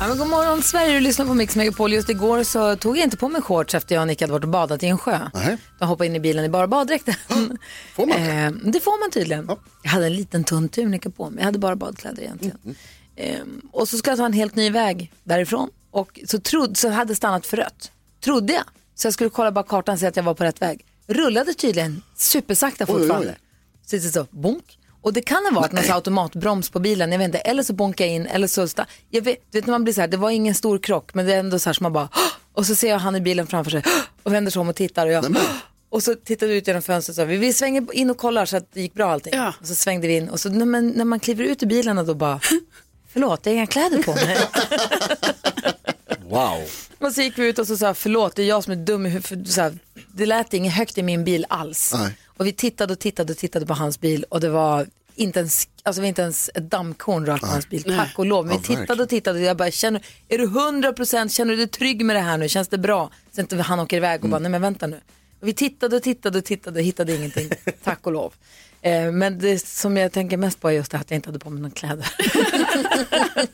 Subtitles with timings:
[0.00, 1.92] Ja, men god morgon Sverige, du lyssnar på Mix Megapol.
[1.92, 4.44] Just igår så tog jag inte på mig shorts efter jag och Nick hade varit
[4.44, 5.18] och badat i en sjö.
[5.34, 5.56] Nej.
[5.78, 7.14] Jag hoppade in i bilen i bara baddräkten.
[7.94, 8.30] Får man det?
[8.32, 9.50] Eh, det får man tydligen.
[9.82, 11.38] Jag hade en liten tunn tunika på mig.
[11.38, 12.58] Jag hade bara badkläder egentligen.
[12.64, 12.76] Mm,
[13.16, 13.40] Eh,
[13.72, 15.70] och så ska jag ta en helt ny väg därifrån.
[15.90, 17.92] Och så, trodde, så hade stannat för rött.
[18.24, 18.64] Trodde jag.
[18.94, 20.84] Så jag skulle kolla bara kartan och se att jag var på rätt väg.
[21.06, 22.98] Rullade tydligen supersakta oj, oj.
[23.00, 23.36] fortfarande.
[23.86, 24.78] Så det är så, bonk.
[25.02, 27.38] Och det kan ha varit någon automatbroms på bilen, jag vet inte.
[27.38, 28.62] Eller så bonkade jag in, eller så...
[28.66, 31.14] sta- Jag vet, du vet när man blir så här, det var ingen stor krock,
[31.14, 32.08] men det är ändå så här som man bara...
[32.52, 33.82] Och så ser jag han i bilen framför sig
[34.22, 35.36] och vänder sig om och tittar och jag...
[35.92, 38.46] Och så tittade vi ut genom fönstret och sa, vi, vi svänger in och kollar
[38.46, 39.32] så att det gick bra allting.
[39.36, 39.52] Ja.
[39.60, 41.98] Och så svängde vi in och så när man, när man kliver ut ur bilen
[41.98, 42.40] och då bara,
[43.12, 44.38] förlåt, jag har inga kläder på mig.
[46.28, 46.62] Wow.
[46.98, 49.06] och så gick vi ut och så sa, förlåt, det är jag som är dum
[49.06, 49.72] i huvudet.
[50.14, 51.94] Det lät inget högt i min bil alls.
[51.98, 52.12] Nej.
[52.40, 55.68] Och vi tittade och tittade och tittade på hans bil och det var inte ens,
[55.82, 58.46] alltså inte ens ett dammkorn rakt på hans bil, tack och lov.
[58.46, 61.68] Men vi tittade och tittade och jag bara, känner, är du 100% känner du dig
[61.68, 63.10] trygg med det här nu, känns det bra?
[63.32, 65.00] Så inte han åker iväg och bara, nej men vänta nu.
[65.40, 67.50] Och vi tittade och tittade och tittade och hittade ingenting,
[67.84, 68.34] tack och lov.
[68.82, 71.28] Eh, men det som jag tänker mest på är just det här att jag inte
[71.28, 72.06] hade på mig några kläder.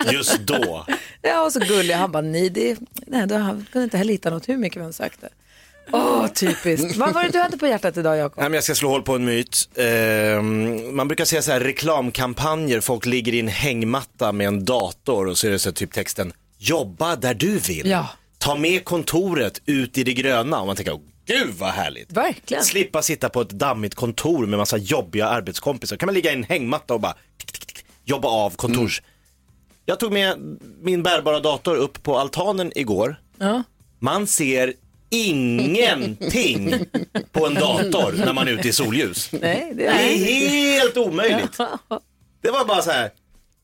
[0.13, 0.87] Just då.
[1.23, 1.95] Ja, och så gullig.
[1.95, 4.87] Han bara, nej, det, nej, då han kunde inte heller hitta något hur mycket vi
[4.87, 5.29] än sökte.
[5.93, 6.97] Åh, typiskt.
[6.97, 8.39] Vad var det du hade på hjärtat idag, Jakob?
[8.39, 9.69] Nej, men jag ska slå hål på en myt.
[9.77, 15.27] Ehm, man brukar säga så här reklamkampanjer, folk ligger i en hängmatta med en dator
[15.27, 17.91] och så är det så här, typ texten jobba där du vill.
[17.91, 18.09] Ja.
[18.39, 22.13] Ta med kontoret ut i det gröna och man tänker, gud vad härligt.
[22.13, 22.65] Verkligen.
[22.65, 25.97] Slippa sitta på ett dammigt kontor med massa jobbiga arbetskompisar.
[25.97, 29.03] Kan man ligga i en hängmatta och bara tick, tick, tick, jobba av kontors.
[29.85, 33.21] Jag tog med min bärbara dator upp på altanen igår.
[33.39, 33.63] Ja.
[33.99, 34.73] Man ser
[35.11, 36.87] ingenting
[37.33, 39.29] på en dator när man är ute i solljus.
[39.33, 41.59] Nej, det Det är helt omöjligt.
[42.43, 43.11] Det var bara så här,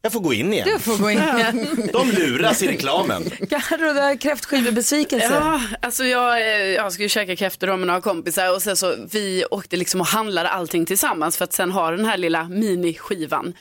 [0.02, 0.68] jag får gå in igen.
[0.72, 1.88] Du får gå in igen.
[1.92, 3.30] De luras i reklamen.
[3.50, 5.28] Carro, du har kräftskivebesvikelse.
[5.34, 9.44] Ja, alltså jag, eh, jag skulle käka kräftor med några kompisar och sen så vi
[9.50, 13.54] åkte liksom och handlade allting tillsammans för att sen ha den här lilla miniskivan.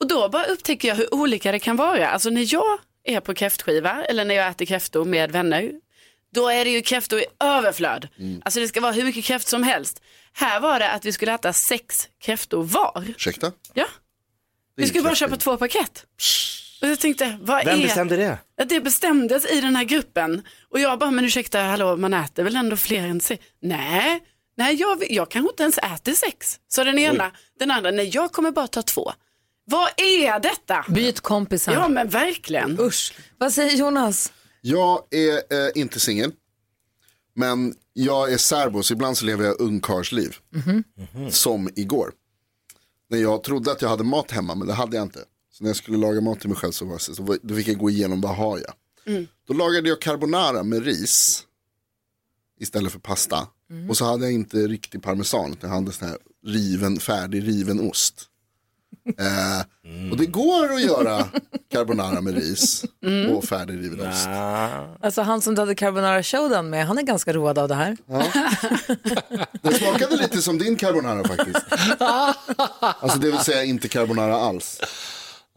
[0.00, 2.08] Och då bara upptäcker jag hur olika det kan vara.
[2.08, 5.72] Alltså när jag är på kräftskiva eller när jag äter kräftor med vänner,
[6.36, 8.08] då är det ju kräftor i överflöd.
[8.44, 10.02] Alltså det ska vara hur mycket kräft som helst.
[10.32, 13.04] Här var det att vi skulle äta sex kräftor var.
[13.08, 13.52] Ursäkta?
[13.74, 13.86] Ja.
[14.76, 16.06] Vi skulle bara köpa två paket.
[16.82, 17.82] Och jag tänkte, vad Vem är...
[17.82, 18.38] bestämde det?
[18.56, 20.42] Ja, det bestämdes i den här gruppen.
[20.70, 23.44] Och jag bara, men ursäkta, hallå, man äter väl ändå fler än sex?
[23.62, 24.20] Nej,
[24.56, 26.60] nej jag, jag kanske inte ens äter sex.
[26.68, 29.12] Så den ena, den andra, nej jag kommer bara ta två.
[29.64, 30.84] Vad är detta?
[30.88, 31.72] Byt kompisar.
[31.72, 32.80] Ja men verkligen.
[32.80, 33.12] Usch.
[33.38, 34.32] Vad säger Jonas?
[34.68, 36.32] Jag är eh, inte singel.
[37.34, 40.36] Men jag är särbo så ibland så lever jag ungkarlsliv.
[41.30, 42.12] Som igår.
[43.10, 45.24] När jag trodde att jag hade mat hemma men det hade jag inte.
[45.52, 47.68] Så när jag skulle laga mat till mig själv så, var det så, då fick
[47.68, 48.72] jag gå igenom vad har jag.
[49.46, 51.42] Då lagade jag carbonara med ris.
[52.60, 53.48] Istället för pasta.
[53.88, 55.52] Och så hade jag inte riktig parmesan.
[55.52, 58.28] utan Jag hade sån här riven, färdig riven ost.
[59.18, 61.24] Eh, Och det går att göra
[61.72, 62.84] carbonara med ris
[63.34, 64.26] och färdig riven ost.
[65.00, 67.96] Alltså han som du hade carbonara showdown med, han är ganska road av det här.
[69.62, 71.56] Det smakade lite som din carbonara faktiskt.
[73.00, 74.80] Alltså det vill säga inte carbonara alls.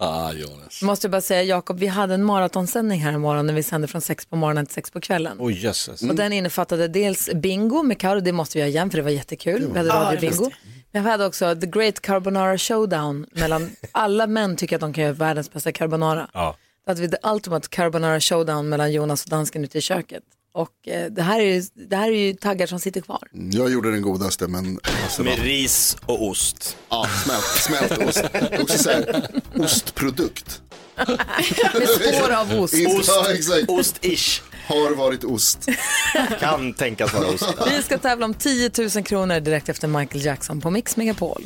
[0.01, 0.81] Ah, Jonas.
[0.81, 4.01] Måste jag bara säga, Jakob, vi hade en maratonsändning här imorgon när vi sände från
[4.01, 5.37] sex på morgonen till sex på kvällen.
[5.39, 6.01] Oj jösses.
[6.01, 9.11] Och den innefattade dels bingo med Karo, det måste vi göra igen för det var
[9.11, 9.69] jättekul.
[9.71, 10.51] Vi hade radiobingo.
[10.91, 15.03] Men vi hade också The Great Carbonara Showdown mellan alla män tycker att de kan
[15.03, 16.29] göra världens bästa carbonara.
[16.33, 16.55] Ja.
[16.85, 20.23] Då hade vi The Ultimate Carbonara Showdown mellan Jonas och dansken ute i köket.
[20.51, 23.27] Och eh, det, här är ju, det här är ju taggar som sitter kvar.
[23.31, 26.77] Jag gjorde den godaste men alltså, Med ris och ost.
[26.89, 28.23] ja, smält, smält ost.
[28.61, 29.29] Också så här,
[29.59, 30.61] ostprodukt.
[31.73, 32.73] Med spår av ost.
[32.73, 33.69] Inte- Ja, exakt.
[33.69, 34.41] Ost-ish.
[34.67, 35.65] Har varit ost.
[36.39, 37.43] Kan tänkas vara ost.
[37.77, 41.43] Vi ska tävla om 10 000 kronor direkt efter Michael Jackson på Mix Megapol.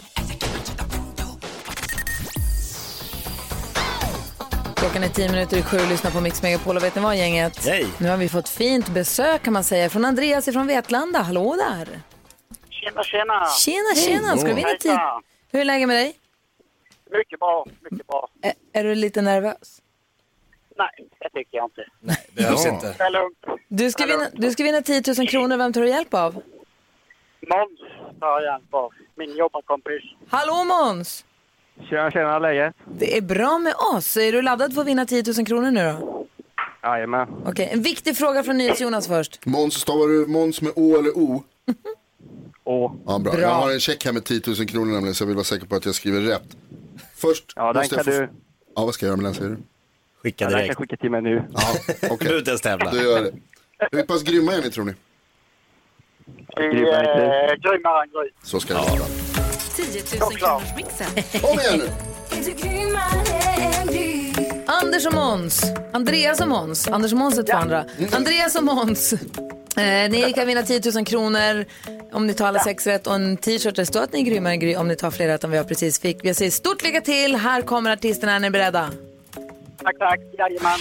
[4.83, 7.17] Klockan är 10 minuter i sju och lyssnar på Mix Megapol och vet ni vad
[7.17, 7.65] gänget?
[7.65, 7.87] Hej.
[7.99, 11.19] Nu har vi fått fint besök kan man säga från Andreas från Vetlanda.
[11.19, 11.99] Hallå där!
[12.69, 13.45] Tjena, tjena!
[13.49, 14.37] Tjena, tjena!
[14.37, 14.97] Ska du vinna tid?
[15.51, 16.15] Hur är läget med dig?
[17.11, 18.29] Mycket bra, mycket bra.
[18.43, 19.81] Ä- är du lite nervös?
[20.77, 21.85] Nej, det tycker jag inte.
[22.31, 22.95] Behövs inte.
[22.97, 23.37] Det är lugnt.
[23.67, 25.57] Du ska, vinna, du ska vinna 10 000 kronor.
[25.57, 26.33] Vem tar du hjälp av?
[27.47, 27.79] Måns
[28.19, 28.91] tar jag hjälp av.
[29.15, 30.03] Min jobbarkompis.
[30.29, 31.25] Hallå Måns!
[31.89, 32.75] Tjena, tjena, läget?
[32.99, 34.17] Det är bra med oss.
[34.17, 36.25] Är du laddad för att vinna 10 000 kronor nu då?
[36.83, 37.27] Jajamän.
[37.45, 39.45] Okej, en viktig fråga från NyhetsJonas först.
[39.45, 41.43] Måns, stavar du Måns med Å eller O?
[42.63, 43.31] Åh, Ja, bra.
[43.33, 43.41] Bra.
[43.41, 45.65] Jag har en check här med 10 000 kronor nämligen så jag vill vara säker
[45.65, 46.57] på att jag skriver rätt.
[47.15, 48.21] Först ja, den måste kan jag få...
[48.21, 48.29] du,
[48.75, 49.57] Ja, vad ska jag göra med den säger du?
[50.23, 50.79] Skicka ja, den kan direkt.
[50.79, 51.43] skicka till mig nu.
[51.53, 51.61] Ja,
[52.11, 52.27] okej.
[52.29, 52.91] Du inte ens tävla.
[52.91, 53.31] Då gör jag det.
[53.97, 54.93] Hur pass grymma är ni tror ni?
[56.55, 56.71] Är
[57.57, 58.29] grymmare än Gry.
[58.43, 59.32] Så ska det vara.
[59.75, 61.41] 10 000 kronors mixen.
[61.41, 61.89] Kom igen nu!
[64.67, 65.63] Anders och Måns.
[65.93, 66.87] Andreas och Måns.
[66.87, 67.85] Anders och Måns är två andra.
[68.11, 69.13] Andreas och Måns.
[69.13, 71.65] Eh, ni kan vinna 10 000 kronor
[72.11, 73.75] om ni tar alla sex rätt och en t-shirt.
[73.75, 75.59] Det står att ni är grymmare än Gry om ni tar fler rätt än vad
[75.59, 76.25] jag precis fick.
[76.25, 77.35] Jag säger stort lycka till.
[77.35, 78.35] Här kommer artisterna.
[78.35, 78.89] Är ni beredda?
[79.83, 80.19] Tack, tack.
[80.37, 80.79] Jajamän.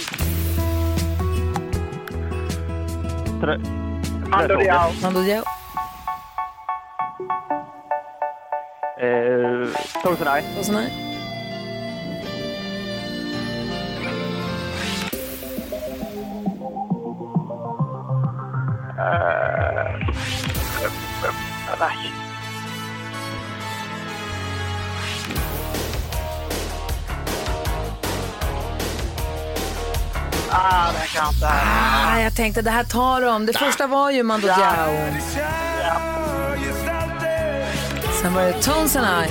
[4.29, 4.91] Mando Diao.
[5.01, 5.43] Mando Diao.
[9.03, 9.67] Eh,
[10.03, 10.43] Tosenaj.
[10.59, 10.89] Och sån här.
[21.79, 22.11] Nej.
[30.51, 31.47] Ah, den kan jag inte.
[31.47, 33.45] Ah, jag tänkte det här tar de.
[33.45, 35.62] Det första var ju Mando Diao.
[38.23, 39.29] Sen var det Tones and I.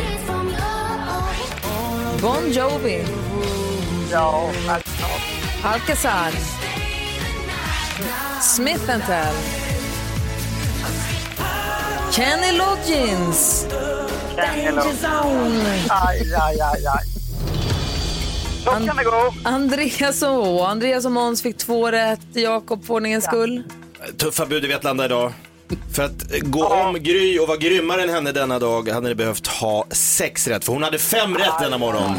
[2.22, 3.04] Bon Jovi.
[4.10, 4.50] Ja.
[5.64, 6.30] Alcazar.
[8.42, 9.34] Smith Tell.
[12.12, 13.66] Kenny Loggins.
[14.36, 15.00] Kenny Loggins.
[15.00, 15.84] Zone.
[15.88, 17.04] Aj, aj, aj, aj.
[18.64, 19.34] Så kan det gå.
[19.44, 22.26] Andreas och Andreas och Måns fick två rätt.
[22.32, 23.62] Jakob för ordningens skull.
[24.16, 25.32] Tuffa bud i Vetlanda idag.
[25.94, 29.46] För att gå om Gry och vara grymmare än henne denna dag hade ni behövt
[29.46, 30.64] ha sex rätt.
[30.64, 32.10] För hon hade fem rätt denna morgon.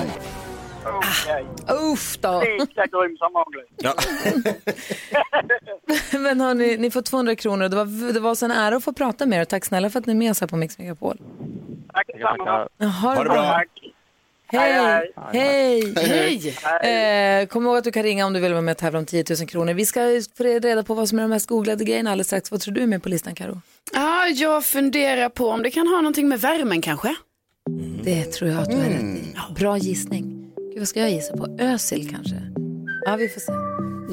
[0.86, 1.46] Okej.
[1.94, 2.42] Uff då.
[2.60, 3.74] Lika grym som vanligt.
[3.78, 3.94] Ja.
[6.20, 7.70] Men hörni, ni får 200 kronor.
[7.70, 9.46] Det var, det var så en ära att få prata med er.
[9.46, 11.18] Tack snälla för att ni är med oss här på Mix Megapol.
[11.94, 12.68] Tack detsamma.
[13.02, 13.52] Ha det bra.
[13.52, 13.93] Tack.
[14.54, 15.12] Hej!
[15.34, 15.94] Hej!
[16.82, 17.42] Hej!
[17.42, 19.06] Eh, kom ihåg att du kan ringa om du vill vara med och tävla om
[19.06, 19.74] 10 000 kronor.
[19.74, 22.52] Vi ska få reda på vad som är de mest googlade grejerna alldeles strax.
[22.52, 23.62] Vad tror du är med på listan, Karo?
[23.94, 27.16] Ja, jag funderar på om det kan ha någonting med värmen kanske.
[28.04, 29.36] Det tror jag att du har rätt i.
[29.56, 30.52] Bra gissning.
[30.58, 31.58] Gud, vad ska jag gissa på?
[31.60, 32.36] Ösil kanske?
[33.06, 33.52] Ja, vi får se.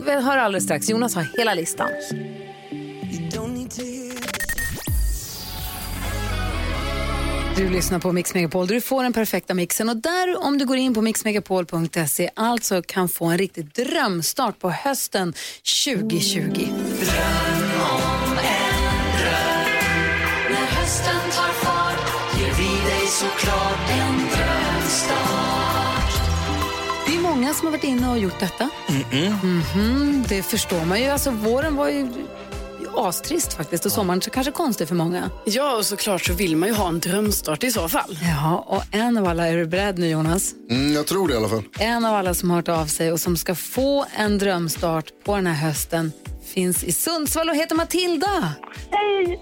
[0.06, 0.90] Vi hör alldeles strax.
[0.90, 1.88] Jonas har hela listan.
[7.60, 10.66] Du lyssnar på Mix Megapol där du får den perfekta mixen och där om du
[10.66, 15.34] går in på mixmegapol.se alltså kan få en riktig drömstart på hösten
[15.84, 16.68] 2020.
[27.06, 28.70] Det är många som har varit inne och gjort detta.
[29.12, 31.06] Mhm, det förstår man ju.
[31.06, 32.08] Alltså, våren var ju
[32.96, 35.30] astrist faktiskt och sommaren så kanske konstig för många.
[35.44, 38.18] Ja, och såklart så vill man ju ha en drömstart i så fall.
[38.22, 40.54] Ja, och en av alla, är du beredd nu Jonas?
[40.70, 41.62] Mm, jag tror det i alla fall.
[41.78, 45.36] En av alla som har hört av sig och som ska få en drömstart på
[45.36, 46.12] den här hösten
[46.54, 48.54] finns i Sundsvall och heter Matilda.
[48.90, 49.40] Hej!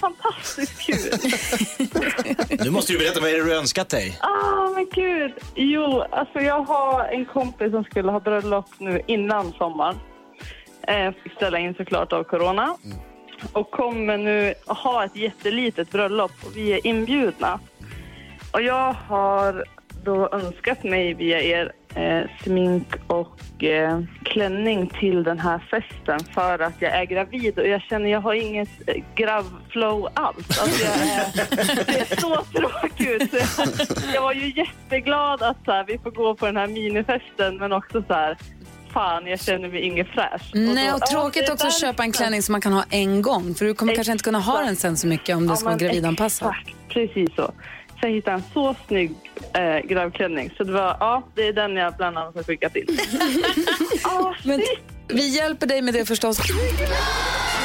[0.00, 0.96] Fantastiskt kul!
[2.64, 4.18] Nu måste du berätta, vad är det du önskat dig?
[4.20, 5.32] Ah, men gud!
[5.54, 9.96] Jo, alltså jag har en kompis som skulle ha bröllop nu innan sommaren.
[10.86, 12.76] Eh, fick ställa in såklart av corona.
[13.52, 17.60] Och kommer nu ha ett jättelitet bröllop och vi är inbjudna.
[18.52, 19.64] Och jag har
[20.04, 26.58] då önskat mig via er eh, smink och eh, klänning till den här festen för
[26.58, 30.60] att jag är gravid och jag känner jag har inget eh, gravflow alls.
[30.60, 33.34] Alltså jag är, det är så tråkigt
[34.14, 37.72] jag var ju jätteglad att så här, vi får gå på den här minifesten men
[37.72, 38.36] också så här,
[38.96, 40.42] fan jag känner mig ingen fräsch.
[40.54, 43.22] Nej, då- och ja, tråkigt också att köpa en klänning som man kan ha en
[43.22, 45.68] gång för du kommer kanske inte kunna ha den sen så mycket om den ska
[45.68, 46.48] vara gravidanpassad.
[46.60, 47.52] Exakt, precis så.
[48.00, 49.12] Så jag hittade en så snygg
[49.54, 50.50] eh, gravklänning.
[50.56, 52.86] Så det var, ja, det är den jag bland annat har skickat till.
[54.04, 54.62] ah, Men
[55.08, 56.38] vi hjälper dig med det förstås.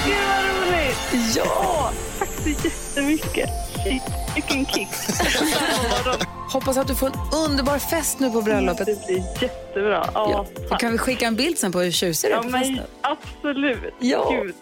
[0.05, 1.36] Gud vad roligt!
[1.36, 3.50] Ja, tack så jättemycket.
[3.84, 4.01] Shit,
[4.36, 4.88] vilken kick.
[6.53, 7.13] Hoppas att du får en
[7.50, 8.86] underbar fest nu på bröllopet.
[8.86, 10.10] Det blir jättebra.
[10.13, 10.77] Ja, Ja.
[10.77, 12.79] Kan vi skicka en bild sen på hur tjusig du är Ja, på festen?
[13.01, 13.93] absolut.
[14.00, 14.29] Ja.
[14.31, 14.55] Gud.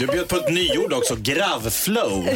[0.00, 2.28] Du bjöd på ett nyord också, gravflow.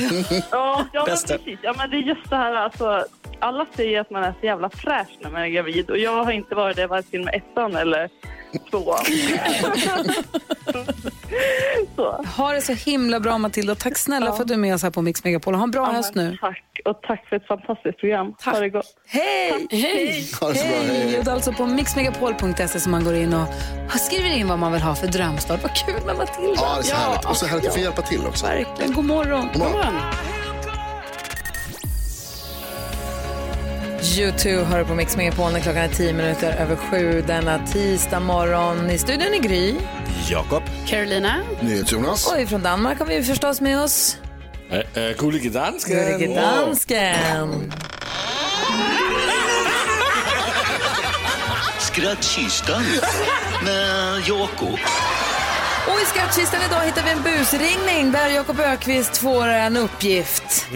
[0.50, 1.59] Ja, ja men precis.
[1.62, 3.04] Ja, men det är just det här alltså.
[3.43, 6.33] Alla säger att man är så jävla fräsch när man är gravid och jag har
[6.33, 8.09] inte varit det varken med ettan eller
[8.71, 9.05] tvåan.
[11.97, 12.25] Så.
[12.37, 13.75] Ha det så himla bra Matilda.
[13.75, 15.55] Tack snälla för att du är med oss här på Mix Megapol.
[15.55, 16.39] Ha en bra Ja, höst nu.
[16.41, 18.35] Tack, och tack för ett fantastiskt program.
[18.45, 18.97] Ha det gott.
[19.07, 19.67] Hej!
[19.71, 20.07] Hej!
[20.07, 21.19] Det så bra, hej.
[21.19, 23.47] Och det är alltså på mixmegapol.se som man går in och
[24.01, 25.63] skriver in vad man vill ha för drömstart.
[25.63, 26.53] Vad kul med Matilda.
[26.57, 27.25] Ja, det är så härligt.
[27.25, 28.47] Och så härligt att få hjälpa till också.
[28.47, 28.93] Verkligen.
[28.93, 29.49] God morgon.
[29.53, 29.95] God morgon.
[34.02, 38.90] U2 hör på Mix Megapol när klockan är tio minuter över sju denna tisdag morgon.
[38.90, 39.75] I studion är Gry.
[40.30, 40.62] Jakob.
[40.87, 41.35] Carolina.
[41.61, 42.32] NyhetsJonas.
[42.32, 44.16] Och ifrån Danmark har vi förstås med oss
[44.71, 45.97] Äh, Gullige dansken.
[45.97, 47.73] Gullige Dansken.
[51.78, 52.82] Skrattkistan
[53.64, 54.78] med Jakob.
[55.88, 60.66] Och i skattkistan idag hittar vi en busringning där Jakob Ökvist får en uppgift.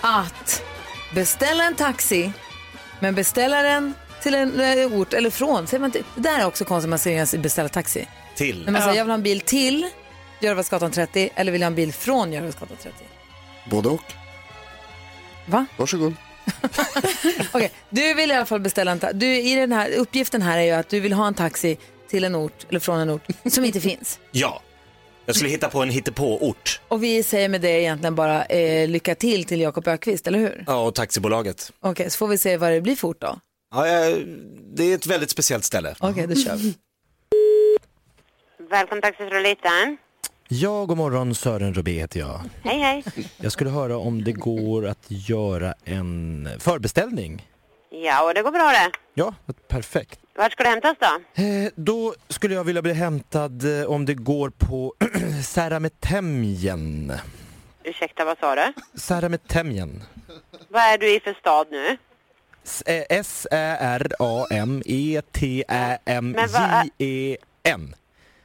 [0.00, 0.62] Att
[1.14, 2.32] beställa en taxi,
[3.04, 5.66] men beställa den till en eh, ort, eller från.
[5.66, 8.06] Säger man till, det där är också konstigt man säger beställa taxi.
[8.34, 8.64] Till.
[8.64, 9.88] När man säger jag vill ha en bil till
[10.40, 12.96] Järvasgatan 30 eller vill jag ha en bil från Järvasgatan 30.
[13.70, 14.12] Både och.
[15.46, 15.66] Va?
[15.76, 16.14] Varsågod.
[17.52, 19.26] Okej, du vill i alla fall beställa en taxi.
[19.26, 21.78] I den här uppgiften här är ju att du vill ha en taxi
[22.10, 24.18] till en ort, eller från en ort, som inte finns.
[24.30, 24.62] Ja.
[25.26, 26.80] Jag skulle hitta på en hittepå-ort.
[26.88, 30.64] Och vi säger med det egentligen bara eh, lycka till till Jakob Ökvist, eller hur?
[30.66, 31.72] Ja, och taxibolaget.
[31.80, 33.38] Okej, så får vi se vad det blir fort då.
[33.74, 34.24] Ja, jag-
[34.74, 35.94] det är ett väldigt speciellt ställe.
[36.00, 36.74] Okej, då kör vi.
[38.70, 39.96] Välkommen Taxi Fröliten.
[40.48, 41.34] Ja, god morgon.
[41.34, 42.40] Sören Rubé heter jag.
[42.62, 43.04] Hej hej.
[43.36, 47.48] Jag skulle höra om det går att göra en förbeställning.
[47.90, 48.90] Ja, och det går bra det.
[49.14, 49.34] Ja,
[49.68, 50.18] perfekt.
[50.36, 51.42] Vart ska du hämtas då?
[51.42, 54.94] Eh, då skulle jag vilja bli hämtad eh, om det går på
[55.44, 57.12] Särametemjen.
[57.84, 58.72] Ursäkta, vad sa du?
[59.00, 60.02] Särametemjen.
[60.68, 61.96] Vad är du i för stad nu?
[62.64, 63.04] S- eh,
[66.70, 67.94] S-Ä-R-A-M-E-T-Ä-M-J-E-N.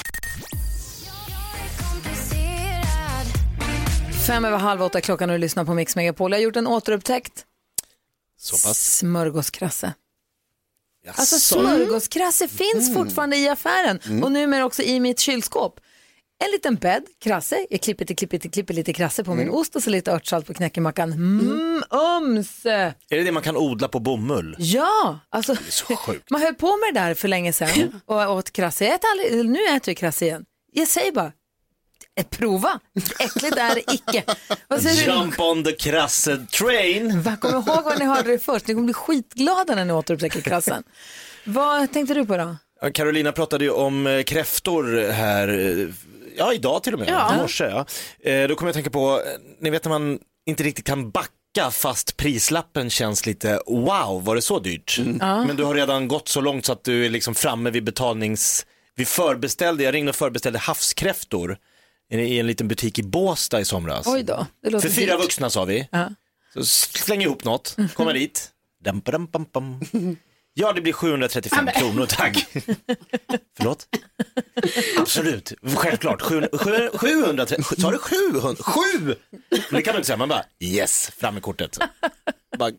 [4.27, 6.33] Fem över halv åtta klockan och du lyssnar på Mix Megapol.
[6.33, 7.45] Jag har gjort en återupptäckt.
[8.39, 8.97] Så pass.
[8.99, 9.93] Smörgåskrasse.
[11.09, 14.23] Alltså smörgåskrasse finns fortfarande i affären Mm.
[14.25, 15.81] och numera också i mitt kylskåp.
[16.45, 19.77] En liten bädd, krasse, jag klipper till, klipper till, klipper lite krasse på min ost
[19.77, 21.13] och så lite örtsalt på knäckemackan.
[21.13, 22.67] Mm, ums!
[22.67, 24.57] Är det det man kan odla på bomull?
[24.59, 26.25] Ja, alltså så sjukt.
[26.31, 28.85] man höll på med det där för länge sedan och åt krasse.
[28.85, 30.45] Jag äter aldrig, nu äter jag krasse igen.
[30.73, 31.33] Jag säger bara,
[32.31, 32.81] prova.
[33.19, 34.25] Äckligt är det icke.
[34.69, 35.13] Vad säger du?
[35.13, 37.23] Jump on the krasse train.
[37.23, 38.67] Va, Kom ihåg vad ni hörde det först.
[38.67, 40.83] Ni kommer bli skitglada när ni återupptäcker krassen.
[41.45, 42.57] Vad tänkte du på då?
[42.95, 45.89] Carolina pratade ju om eh, kräftor här, eh,
[46.37, 47.35] ja idag till och med, Ja.
[47.35, 47.65] i morse.
[47.65, 47.87] Ja.
[48.31, 51.11] Eh, Då kommer jag att tänka på, eh, ni vet när man inte riktigt kan
[51.11, 54.99] backa fast prislappen känns lite wow, var det så dyrt?
[55.21, 55.45] Ja.
[55.45, 58.67] Men du har redan gått så långt så att du är liksom framme vid betalnings,
[58.97, 61.57] vi förbeställde, jag ringde och förbeställde havskräftor
[62.11, 64.07] i en liten butik i Båstad i somras.
[64.07, 65.25] Oj då, det låter För fyra dyrt.
[65.25, 65.89] vuxna sa vi.
[65.93, 66.11] Ja.
[66.55, 68.51] Så släng ihop något, kommer dit.
[68.85, 69.81] Dam, dam, bam, bam.
[70.55, 72.47] Ja, det blir 735 kronor, tack.
[73.57, 73.87] Förlåt?
[74.99, 76.23] Absolut, självklart.
[76.23, 76.49] 700,
[76.95, 77.47] 700,
[77.79, 78.63] sa du 700?
[78.63, 78.81] 7!
[79.05, 79.15] Men
[79.71, 81.79] det kan man inte säga, man bara yes, fram med kortet.
[82.59, 82.71] Bara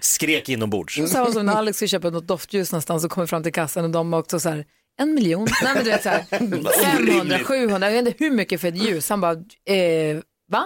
[0.00, 1.10] skrek inombords.
[1.10, 3.90] Samma som när Alex ska köpa något doftljus någonstans och kommer fram till kassan och
[3.90, 4.64] de också så här,
[5.00, 6.22] en miljon, nej men du vet så här,
[6.96, 9.08] 500, 700, jag vet inte hur mycket för ett ljus.
[9.08, 9.32] Han bara,
[9.66, 10.20] eh,
[10.50, 10.64] va?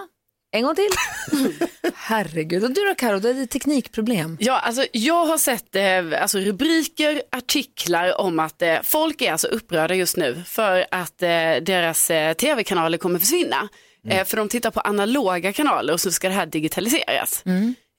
[0.51, 0.89] En gång till.
[1.95, 2.63] Herregud.
[2.63, 4.37] Och du då Karo, du hade teknikproblem.
[4.39, 9.47] Ja, alltså jag har sett eh, alltså, rubriker, artiklar om att eh, folk är alltså
[9.47, 11.29] upprörda just nu för att eh,
[11.61, 13.69] deras eh, tv-kanaler kommer försvinna.
[14.09, 17.43] Eh, för de tittar på analoga kanaler och så ska det här digitaliseras.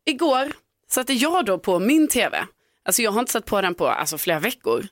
[0.07, 0.53] Igår
[0.91, 2.45] satte jag då på min tv,
[2.85, 4.87] alltså jag har inte satt på den på alltså, flera veckor.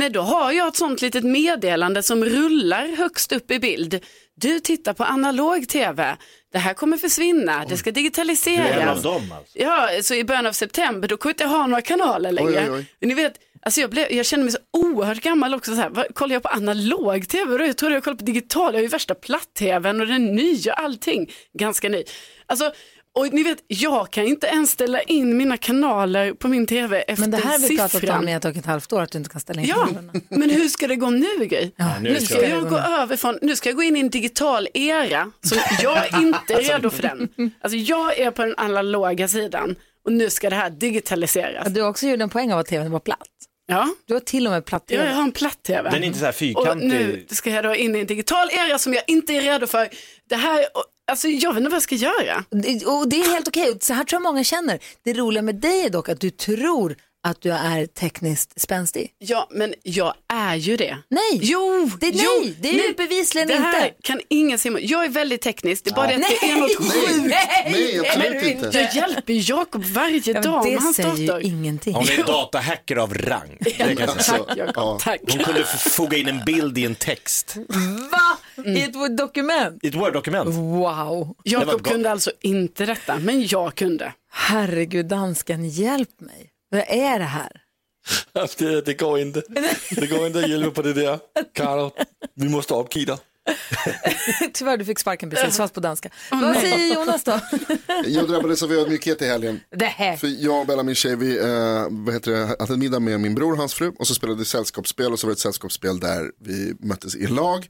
[0.00, 4.00] Nej, då har jag ett sånt litet meddelande som rullar högst upp i bild.
[4.36, 6.16] Du tittar på analog tv,
[6.52, 9.02] det här kommer försvinna, det ska Du är en av digitaliseras.
[9.02, 9.58] dem alltså.
[9.58, 12.64] Ja, så i början av september då kunde jag inte ha några kanaler längre.
[12.66, 13.06] Oj, oj, oj.
[13.08, 15.74] Ni vet, alltså jag, blev, jag känner mig så oerhört gammal också.
[15.74, 17.58] Så här, vad, kollar jag på analog tv?
[17.58, 17.64] Då?
[17.66, 20.56] Jag trodde jag kollade på digital, jag har ju värsta platt-tvn och den är ny
[20.66, 21.30] och allting.
[21.58, 22.04] Ganska ny.
[22.46, 22.72] Alltså,
[23.18, 27.20] och ni vet, jag kan inte ens ställa in mina kanaler på min tv efter
[27.20, 28.18] Men det här har vi pratat siffran.
[28.18, 30.12] om i ett och ett halvt år, att du inte kan ställa in Ja, kanalerna.
[30.28, 31.70] men hur ska det gå nu Gry?
[31.76, 34.10] Ja, nu Nu ska jag gå över från, nu ska jag gå in i en
[34.10, 37.28] digital era, så jag är inte redo för den.
[37.60, 41.68] Alltså jag är på den analoga sidan och nu ska det här digitaliseras.
[41.68, 43.18] Du har också gjort en poäng av att tvn var platt.
[43.66, 45.08] Ja, Du har till och med platt ja tv.
[45.08, 45.90] jag har en platt-tv.
[45.90, 46.88] Den är inte så här Och fyrkantig.
[46.88, 49.88] nu ska jag då in i en digital era som jag inte är redo för.
[50.28, 50.64] Det här,
[51.10, 52.44] alltså jag vet inte vad jag ska göra.
[52.86, 54.78] Och det är helt okej, så här tror jag många känner.
[55.04, 59.10] Det roliga med dig är dock att du tror att du är tekniskt spänstig.
[59.18, 60.96] Ja, men jag är ju det.
[61.08, 63.96] Nej, Jo, det är jo, nej, det är ju bevisligen det här inte.
[64.02, 64.80] kan ingen se emot.
[64.82, 67.34] Jag är väldigt teknisk, det är bara det att det är något sjukt.
[67.66, 68.78] Nej, absolut Men inte.
[68.78, 71.42] Jag hjälper Jakob varje Ja, dag med det hans säger ju dator.
[71.42, 71.94] ingenting.
[71.94, 73.56] Hon är datahacker av rang.
[73.60, 74.02] Det.
[74.08, 74.98] Alltså, Tack Jakob, ja.
[75.00, 75.20] tack.
[75.30, 77.56] Hon kunde foga in en bild i en text.
[78.12, 78.62] Va?
[78.66, 79.78] I ett dokument?
[79.82, 80.48] I ett Word-dokument.
[80.54, 81.34] Wow.
[81.44, 84.12] Det Jakob kunde alltså inte detta, men jag kunde.
[84.32, 86.49] Herregud, dansken, hjälp mig.
[86.70, 87.62] Vad är det här?
[88.58, 89.42] Det, det går inte.
[89.90, 91.18] Det går inte att hjälpa på det där.
[91.54, 91.92] Karo,
[92.34, 93.16] vi måste uppge dig.
[94.52, 96.10] Tyvärr, du fick sparken precis, fast på danska.
[96.30, 97.40] Vad säger Jonas då?
[98.06, 99.60] Jag drabbades av ödmjukhet i helgen.
[99.76, 100.16] Det här.
[100.16, 103.20] För jag och Bella, min tjej, vi eh, vad heter det, hade en middag med
[103.20, 105.38] min bror och hans fru och så spelade vi sällskapsspel och så var det ett
[105.38, 107.68] sällskapsspel där vi möttes i lag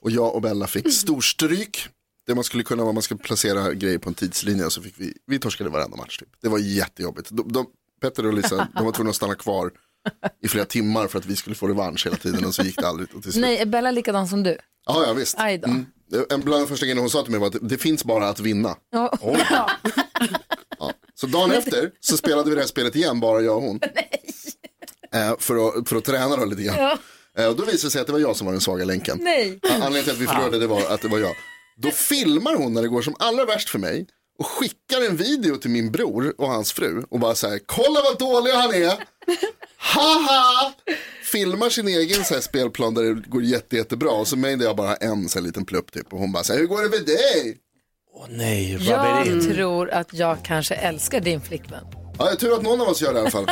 [0.00, 1.88] och jag och Bella fick storstryk.
[2.26, 4.94] Det man skulle kunna vara, man skulle placera grejer på en tidslinje och så fick
[4.96, 6.28] vi, vi torskade varenda match typ.
[6.42, 7.28] Det var jättejobbigt.
[7.30, 7.66] De, de,
[8.02, 9.70] Petter och Lisa, de var tvungna att stanna kvar
[10.42, 12.88] i flera timmar för att vi skulle få revansch hela tiden och så gick det
[12.88, 13.08] aldrig.
[13.14, 13.42] Och till slut.
[13.42, 14.58] Nej, är Bella likadan som du?
[14.86, 15.34] Ja, ja visst.
[15.38, 15.68] Aj då.
[15.68, 15.86] Mm.
[16.30, 18.40] En bland de första grejerna hon sa till mig var att det finns bara att
[18.40, 18.76] vinna.
[18.92, 19.18] Ja.
[20.78, 20.92] Ja.
[21.14, 23.80] Så dagen efter så spelade vi det här spelet igen, bara jag och hon.
[25.14, 26.98] Eh, för, att, för att träna då lite grann.
[27.38, 29.18] Eh, och då visade det sig att det var jag som var den svaga länken.
[29.20, 29.58] Nej.
[29.62, 31.34] Ja, Anledningen till att vi förlorade det var att det var jag.
[31.76, 34.06] Då filmar hon när det går som allra värst för mig
[34.38, 38.00] och skickar en video till min bror och hans fru och bara så här, kolla
[38.04, 38.92] vad dålig han är.
[39.76, 40.72] Haha!
[41.32, 44.64] Filmar sin egen så här spelplan där det går jätte, jättebra och så mig där
[44.66, 46.82] jag bara en så här liten plupp typ och hon bara så här, hur går
[46.82, 47.58] det för dig?
[48.14, 51.84] Åh nej, Jag tror att jag kanske älskar din flickvän.
[52.18, 53.46] Ja, jag tur att någon av oss gör det i alla fall.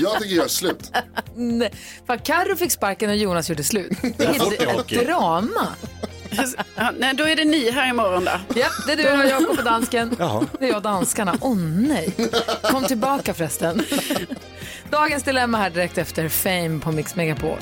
[0.00, 0.92] Jag tänker göra slut.
[1.34, 1.72] Nej,
[2.06, 3.92] för Carro fick sparken och Jonas gjorde slut.
[4.18, 4.96] Det fort är ett hockey.
[4.96, 5.68] drama.
[6.98, 8.30] Nej, då är det ni här imorgon då.
[8.60, 10.16] Ja, det är du och Jakob och dansken.
[10.18, 10.46] Jaha.
[10.58, 11.34] Det är jag och danskarna.
[11.40, 12.14] Åh nej.
[12.62, 13.82] Kom tillbaka förresten.
[14.90, 17.58] Dagens dilemma här direkt efter Fame på Mix Megapol.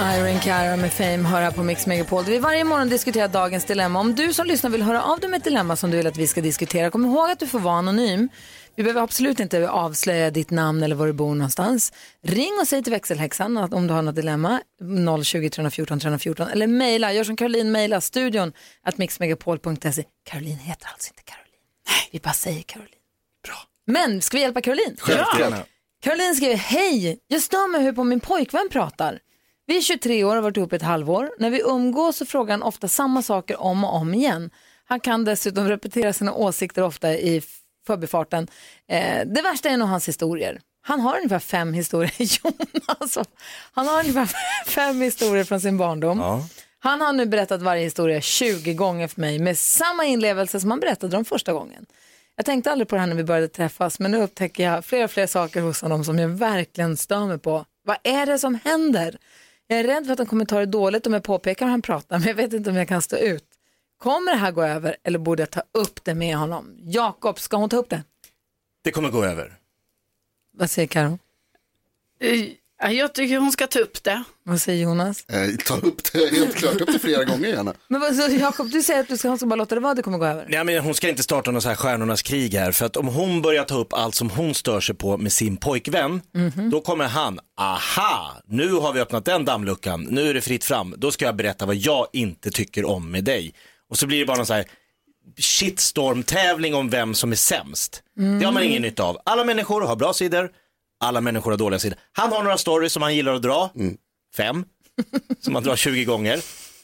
[0.00, 2.24] Irene Cara med Fame hör här på Mix Megapol.
[2.24, 4.00] Vi varje morgon diskuterar dagens dilemma.
[4.00, 6.16] Om du som lyssnar vill höra av dig med ett dilemma som du vill att
[6.16, 8.28] vi ska diskutera, kom ihåg att du får vara anonym.
[8.76, 11.92] Vi behöver absolut inte avslöja ditt namn eller var du bor någonstans.
[12.22, 14.60] Ring och säg till växelhäxan att om du har något dilemma,
[15.24, 20.04] 020 314 314 eller mejla, gör som Caroline mejla, studion att mixmegapol.se.
[20.24, 21.44] Caroline heter alltså inte Caroline.
[22.10, 22.90] Vi bara säger Caroline.
[23.44, 23.56] Bra.
[23.86, 24.96] Men ska vi hjälpa Caroline?
[25.08, 25.64] Gärna.
[26.02, 29.18] Caroline skriver, hej, jag stör mig hur på min pojkvän pratar.
[29.66, 31.30] Vi är 23 år och har varit ihop ett halvår.
[31.38, 34.50] När vi umgås så frågar han ofta samma saker om och om igen.
[34.84, 37.42] Han kan dessutom repetera sina åsikter ofta i
[37.86, 38.48] förbifarten.
[38.88, 40.60] Eh, det värsta är nog hans historier.
[40.86, 43.18] Han har ungefär fem historier, Jonas.
[43.72, 44.30] Han har ungefär
[44.66, 46.18] fem historier från sin barndom.
[46.18, 46.46] Ja.
[46.78, 50.80] Han har nu berättat varje historia 20 gånger för mig med samma inlevelse som han
[50.80, 51.86] berättade dem första gången.
[52.36, 55.08] Jag tänkte aldrig på det här när vi började träffas men nu upptäcker jag flera
[55.08, 57.64] fler saker hos honom som jag verkligen stör mig på.
[57.84, 59.18] Vad är det som händer?
[59.66, 61.82] Jag är rädd för att han kommer ta det dåligt om jag påpekar hur han
[61.82, 63.44] pratar men jag vet inte om jag kan stå ut.
[63.98, 66.74] Kommer det här gå över eller borde jag ta upp det med honom?
[66.82, 68.02] Jakob, ska hon ta upp det?
[68.84, 69.54] Det kommer gå över.
[70.58, 71.18] Vad säger Karo?
[72.20, 72.44] Eh,
[72.82, 74.22] ja, Jag tycker hon ska ta upp det.
[74.42, 75.24] Vad säger Jonas?
[75.28, 77.74] Eh, ta upp det, helt klart, upp det flera gånger gärna.
[77.88, 79.94] Men vad, så, Jakob, du säger att du ska, han ska bara låta det vara,
[79.94, 80.46] det kommer gå över.
[80.48, 82.72] Nej, men hon ska inte starta någon så här stjärnornas krig här.
[82.72, 85.56] För att om hon börjar ta upp allt som hon stör sig på med sin
[85.56, 86.20] pojkvän,
[86.70, 90.94] då kommer han, aha, nu har vi öppnat den dammluckan, nu är det fritt fram,
[90.98, 93.54] då ska jag berätta vad jag inte tycker om med dig.
[93.94, 94.64] Och så blir det bara någon så här
[95.38, 98.02] shitstorm-tävling om vem som är sämst.
[98.40, 99.18] Det har man ingen nytta av.
[99.24, 100.50] Alla människor har bra sidor,
[101.00, 101.98] alla människor har dåliga sidor.
[102.12, 103.70] Han har några stories som han gillar att dra,
[104.36, 104.64] fem,
[105.40, 106.40] som han drar 20 gånger.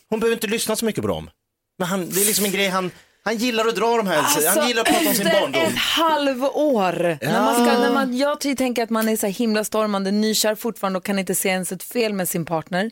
[0.09, 1.31] Hon behöver inte lyssna så mycket på dem.
[1.79, 2.91] Men han, det är liksom en grej han,
[3.25, 4.23] han gillar att dra de här,
[4.57, 5.63] han gillar att prata om sin barndom.
[5.63, 10.11] ett halvår, när man ska, när man, jag tänker att man är så himla stormande,
[10.11, 12.91] nykär fortfarande och kan inte se ens ett fel med sin partner,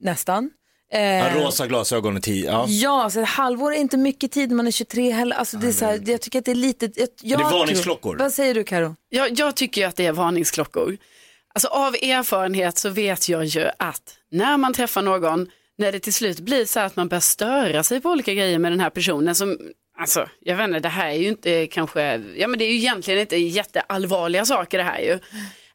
[0.00, 0.50] nästan.
[0.92, 2.66] Eh, rosa glasögon och tio, ja.
[2.68, 5.36] Ja, så ett halvår är inte mycket tid när man är 23 heller.
[5.36, 6.90] Alltså det är så här, jag tycker att det är lite...
[6.94, 8.16] Jag, jag det är tror- varningsklockor.
[8.16, 8.96] Vad säger du Karo?
[9.08, 10.96] Jag, jag tycker ju att det är varningsklockor.
[11.54, 16.14] Alltså av erfarenhet så vet jag ju att när man träffar någon, när det till
[16.14, 19.34] slut blir så att man börjar störa sig på olika grejer med den här personen
[19.34, 19.58] som,
[19.98, 22.76] alltså jag vet inte, det här är ju inte kanske, ja men det är ju
[22.76, 25.18] egentligen inte jätteallvarliga saker det här ju.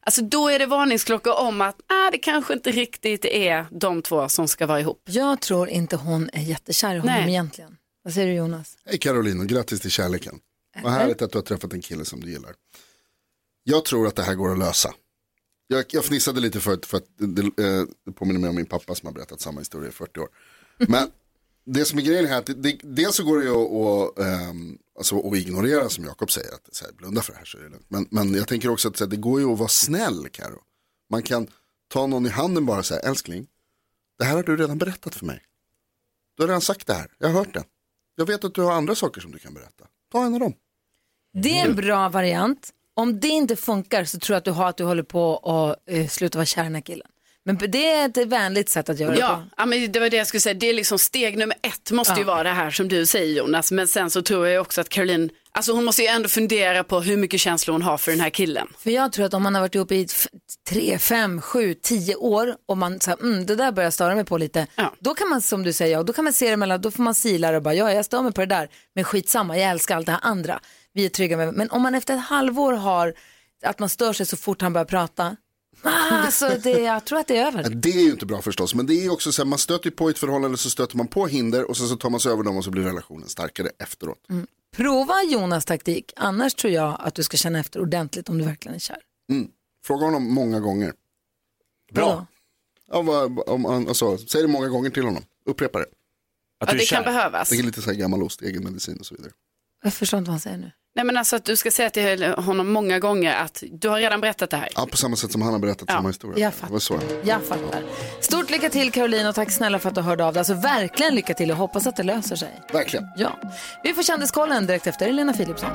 [0.08, 4.28] Alltså då är det varningsklockor om att ah, det kanske inte riktigt är de två
[4.28, 5.02] som ska vara ihop.
[5.04, 7.28] Jag tror inte hon är jättekär i honom Nej.
[7.28, 7.76] egentligen.
[8.02, 8.76] Vad säger du Jonas?
[8.84, 10.40] Hej Caroline och grattis till kärleken.
[10.82, 12.54] Vad härligt att du har träffat en kille som du gillar.
[13.64, 14.94] Jag tror att det här går att lösa.
[15.66, 18.94] Jag, jag fnissade lite förut för att det, eh, det påminner mig om min pappa
[18.94, 20.28] som har berättat samma historia i 40 år.
[20.76, 21.10] Men
[21.74, 24.26] det som är grejen är att det, det, dels så går det ju att, att,
[24.26, 27.58] ehm, alltså, att ignorera som Jakob säger, att så här, blunda för det här så
[27.58, 27.86] är det lugnt.
[27.88, 30.62] Men, men jag tänker också att så här, det går ju att vara snäll Karo.
[31.10, 31.46] Man kan
[31.88, 33.46] ta någon i handen bara och säga, älskling,
[34.18, 35.42] det här har du redan berättat för mig.
[36.36, 37.64] Du har redan sagt det här, jag har hört det.
[38.16, 39.84] Jag vet att du har andra saker som du kan berätta.
[40.12, 40.54] Ta en av dem.
[41.32, 42.70] Det är en bra variant.
[42.94, 45.94] Om det inte funkar så tror jag att du har att du håller på att
[45.94, 47.08] uh, sluta vara kär i den här killen.
[47.56, 49.42] Men det är ett vänligt sätt att göra det Ja, på.
[49.56, 50.54] ja men det var det jag skulle säga.
[50.54, 52.26] Det är liksom steg nummer ett måste ju Ja.
[52.26, 53.72] vara det här som du säger Jonas.
[53.72, 57.00] Men sen så tror jag också att Caroline, alltså hon måste ju ändå fundera på
[57.00, 58.68] hur mycket känslor hon har för den här killen.
[58.78, 60.06] För jag tror att om man har varit ihop i
[60.68, 64.24] tre, fem, sju, tio år och man säger mm, det där börjar jag störa mig
[64.24, 64.66] på lite.
[64.98, 67.02] Då kan man som du säger, ja, då kan man se det mellan, då får
[67.02, 69.70] man sila det och bara, ja jag stör mig på det där, men skitsamma, jag
[69.70, 70.60] älskar allt det här andra.
[70.94, 73.14] Vi är trygga med, men om man efter ett halvår har
[73.62, 75.36] att man stör sig så fort han börjar prata,
[75.82, 77.68] alltså det, jag tror att det är över.
[77.70, 79.90] Det är ju inte bra förstås, men det är ju också så här, man stöter
[79.90, 82.32] på i ett förhållande så stöter man på hinder och sen så tar man sig
[82.32, 84.18] över dem och så blir relationen starkare efteråt.
[84.76, 88.74] Prova Jonas taktik, annars tror jag att du ska känna efter ordentligt om du verkligen
[88.74, 88.98] är kär.
[89.30, 89.48] Mm.
[89.86, 90.92] Fråga honom många gånger.
[91.92, 92.26] Bra.
[92.92, 95.86] Om, han- alltså, säg det många gånger till honom, upprepa det.
[96.60, 97.50] Ja, det kan behövas.
[97.50, 99.32] Det är lite så här gammal ost, egen medicin och så vidare.
[99.82, 100.70] Jag förstår inte vad han säger nu.
[100.96, 104.20] Nej men alltså att du ska säga till honom många gånger att du har redan
[104.20, 104.68] berättat det här.
[104.74, 106.38] Ja, på samma sätt som han har berättat samma historia.
[106.38, 107.00] jag det var så.
[107.24, 107.82] Jag fattar.
[108.20, 110.38] Stort lycka till Caroline och tack snälla för att du hörde av dig.
[110.38, 112.62] Alltså verkligen lycka till och hoppas att det löser sig.
[112.72, 113.06] Verkligen.
[113.16, 113.40] Ja.
[113.82, 115.70] Vi får kändiskollen direkt efter Elena Philipsson.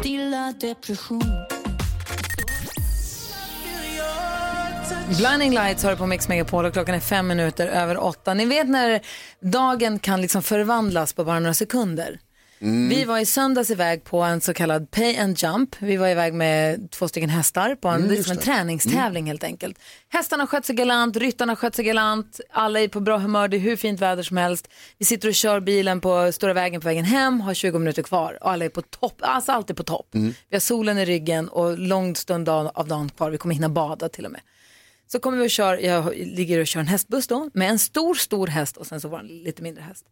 [0.00, 1.22] Stilla depression.
[5.18, 8.34] Blinding Lights har du på Mix Megapol och klockan är fem minuter över åtta.
[8.34, 9.00] Ni vet när
[9.40, 12.18] dagen kan liksom förvandlas på bara några sekunder.
[12.64, 15.76] Vi var i söndags iväg på en så kallad pay and jump.
[15.78, 19.78] Vi var iväg med två stycken hästar på en, Mm, en träningstävling helt enkelt.
[20.08, 23.58] Hästarna sköt sig galant, ryttarna sköt sig galant, alla är på bra humör, det är
[23.58, 24.68] hur fint väder som helst.
[24.98, 28.38] Vi sitter och kör bilen på stora vägen på vägen hem, har 20 minuter kvar
[28.40, 30.08] och alla är på topp, alltså allt är på topp.
[30.48, 34.08] Vi har solen i ryggen och lång stund av, dagen kvar, vi kommer hinna bada
[34.08, 34.40] till och med.
[35.12, 38.14] Så kommer vi och kör, jag ligger och kör en hästbuss då med en stor,
[38.14, 40.04] stor häst och sen så var en lite mindre häst.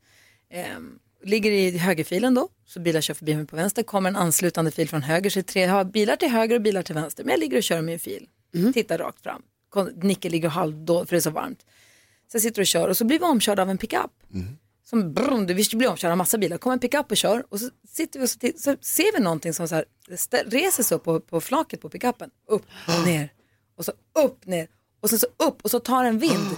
[0.52, 4.70] Ehm, ligger i högerfilen då, så bilar kör förbi mig på vänster, kommer en anslutande
[4.70, 7.24] fil från höger, så är tre, jag har bilar till höger och bilar till vänster,
[7.24, 8.28] men jag ligger och kör min fil,
[8.74, 9.42] tittar rakt fram.
[10.02, 11.62] Nicke ligger halv då, för det är så varmt.
[12.32, 14.10] Så jag sitter och kör och så blir vi omkörda av en pickup.
[14.84, 17.70] Som brum, vi blir omkörda av massa bilar, kommer en pickup och kör och så
[17.88, 19.84] sitter vi och så, så ser vi någonting som så här,
[20.46, 22.62] reser sig upp på, på flaket på pickupen, upp,
[23.06, 23.32] ner
[23.76, 23.92] och så
[24.24, 24.68] upp, ner
[25.00, 26.56] och sen så upp och så tar en vind.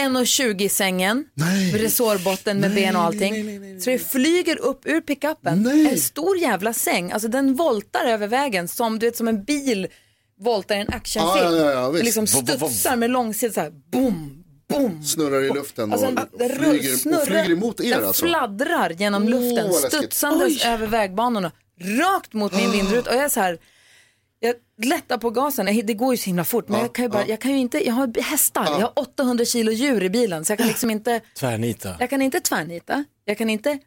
[0.00, 1.24] 1,20 i sängen,
[1.72, 3.80] resårbotten med ben och allting.
[3.80, 8.68] Så det flyger upp ur pickupen, en stor jävla säng, alltså den voltar över vägen
[8.68, 9.86] som, du vet, som en bil
[10.40, 11.44] voltar i en actionfilm.
[11.46, 15.02] Ja, ja, ja, ja, liksom studsar med långsid så här, boom, boom.
[15.04, 18.04] Snurrar i luften Alltså, och, den- och, den flyger, snurrar- och flyger emot er den
[18.04, 18.26] alltså.
[18.26, 19.92] fladdrar genom luften, läskigt.
[19.92, 23.10] studsandes över vägbanorna, rakt mot min vindruta.
[23.10, 23.58] Och jag är så här,
[24.40, 24.54] jag
[24.86, 27.22] lättar på gasen, det går ju så himla fort, men Ja, jag kan ju bara,
[27.22, 27.28] ja.
[27.28, 30.52] jag kan ju inte, jag har hästar, jag har 800 kilo djur i bilen, så
[30.52, 31.96] jag kan liksom inte, Tvärnita.
[32.00, 33.78] jag kan inte tvärnita, jag kan inte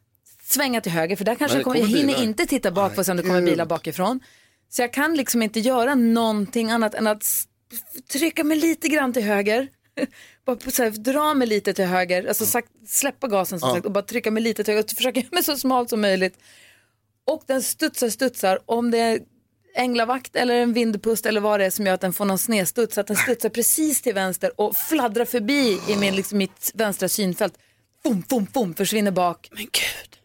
[0.43, 2.23] svänga till höger, för där kanske Nej, jag, kommer, jag hinner bilar.
[2.23, 4.19] inte titta bak för att se om det kommer bilar bakifrån.
[4.69, 7.25] Så jag kan liksom inte göra någonting annat än att
[8.11, 9.67] trycka mig lite grann till höger.
[10.45, 13.75] bara här, dra mig lite till höger, alltså sagt, släppa gasen som Ja.
[13.75, 16.01] sagt och bara trycka mig lite till höger och försöka göra mig så smalt som
[16.01, 16.37] möjligt.
[17.27, 19.19] Och den studsar, studsar, om det är
[19.75, 22.95] änglavakt eller en vindpust eller vad det är som gör att den får någon snedstuds,
[22.95, 27.09] så att den studsar precis till vänster och fladdrar förbi i min, liksom, mitt vänstra
[27.09, 27.53] synfält.
[28.03, 29.49] Fum, fum, fum, försvinner bak.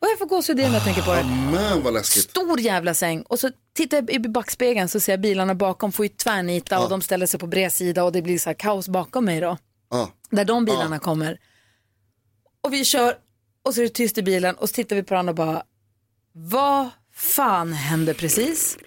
[0.00, 1.24] Och jag får gåshud när jag tänker på det.
[1.52, 2.30] Men vad läskigt.
[2.30, 6.04] Stor jävla säng och så tittar jag i backspegeln så ser jag bilarna bakom får
[6.04, 9.24] ju tvärnita och de ställer sig på bredsida och det blir så här kaos bakom
[9.24, 9.58] mig då.
[9.90, 10.10] Ja.
[10.30, 11.38] Där de bilarna kommer.
[12.60, 13.14] Och vi kör
[13.62, 15.62] och så är det tyst i bilen och så tittar vi på varandra och bara
[16.32, 18.78] vad fan hände precis?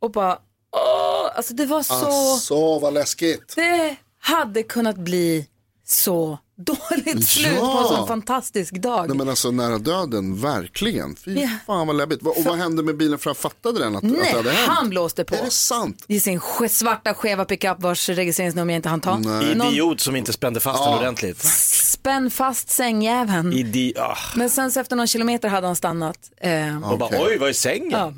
[0.00, 0.38] Och bara
[0.72, 3.52] åh, alltså det var så, Alltså vad läskigt.
[3.56, 5.46] det hade kunnat bli
[5.86, 9.08] så dåligt slut på en sån fantastisk dag.
[9.08, 11.16] Nej men alltså nära döden, verkligen.
[11.16, 11.48] Fy Ja.
[11.66, 12.26] fan vad läbbigt.
[12.26, 14.68] Och vad hände med bilen för han fattade den att, att det Nej, hade hänt?
[14.70, 15.34] han blåste på.
[15.34, 16.04] Är det sant?
[16.08, 19.18] I sin ske- svarta skeva pickup vars registreringsnummer jag inte hann ta.
[19.18, 21.42] Någon Idiot som inte spände fast den ordentligt.
[21.42, 23.52] spänn fast sängjäveln.
[23.52, 24.16] Idi ah.
[24.36, 26.18] Men sen så efter någon kilometer hade han stannat.
[26.36, 27.90] Eh, Och bara, oj, vad är sängen?
[27.90, 28.12] Ja.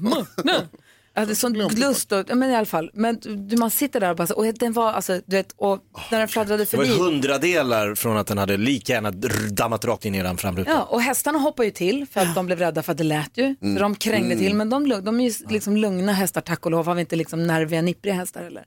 [1.18, 4.16] Jag hade sån lust och, men i alla fall, men du, man sitter där och
[4.16, 5.78] bara, så- och den var alltså, du vet, och
[6.10, 6.98] när den fladdrade Det var förbi.
[6.98, 9.10] ju hundradelar från att den hade lika gärna
[9.50, 10.74] dammat rakt in i den framrutan.
[10.74, 13.30] Ja, och hästarna hoppade ju till för att de blev rädda för att det lät
[13.38, 13.44] ju.
[13.62, 13.76] Mm.
[13.76, 14.38] Så de krängde Mm.
[14.38, 17.16] till, men de, de är ju liksom lugna hästar, tack och lov, har vi inte
[17.16, 18.64] liksom nerviga, nippriga hästar eller?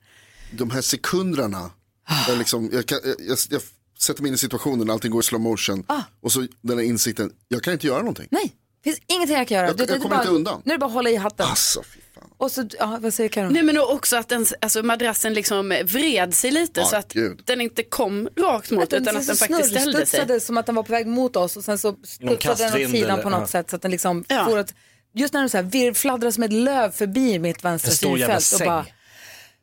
[0.51, 1.71] De här sekunderna.
[2.27, 3.61] Där liksom, jag, kan, jag, jag, jag
[3.99, 5.83] sätter mig in i situationen när allting går i slow motion.
[5.87, 6.01] Ah.
[6.21, 8.27] Och så den här insikten, jag kan inte göra någonting.
[8.31, 9.67] Nej, det finns ingenting jag kan göra.
[9.67, 10.61] Jag- Du- jag kommer bara, inte undan.
[10.65, 11.45] Nu är det bara att hålla i hatten.
[11.49, 11.81] Alltså,
[12.41, 13.53] Och så, ja, vad säger Karin?
[13.53, 17.13] Nej men och också att den, alltså madrassen liksom vred sig lite Ah, så att
[17.13, 17.41] gud.
[17.45, 19.81] den inte kom rakt mot utan att den faktiskt ställde sig.
[19.81, 22.91] snurrstudsade som att den var på väg mot oss och sen så studsade den åt
[22.91, 23.47] sidan eller- på något ja.
[23.47, 24.45] sätt så att den liksom Ja.
[24.45, 24.73] for att,
[25.13, 28.65] just när den så här vir, fladdrar som ett löv förbi mitt vänstra synfält och
[28.67, 28.85] bara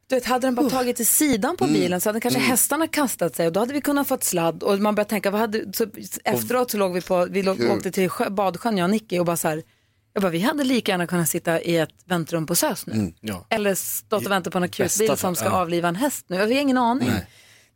[0.09, 1.81] du vet, hade den bara tagit till sidan på Mm.
[1.81, 2.51] bilen så hade kanske Mm.
[2.51, 5.41] hästarna kastat sig och då hade vi kunnat fått sladd och man började tänka, vad
[5.41, 5.87] hade, så
[6.25, 9.25] efteråt så låg vi på, vi låg, åkte till sjö, badsjön jag och Nicky och
[9.27, 9.62] bara så här,
[10.18, 12.92] jag bara, vi hade lika gärna kunnat sitta i ett väntrum på SÖS nu.
[12.92, 13.46] Mm, ja.
[13.50, 15.50] Eller stått och väntat på en akutbil som ska ja.
[15.50, 16.46] avliva en häst nu.
[16.46, 17.09] Vi har ingen aning.
[17.09, 17.24] Det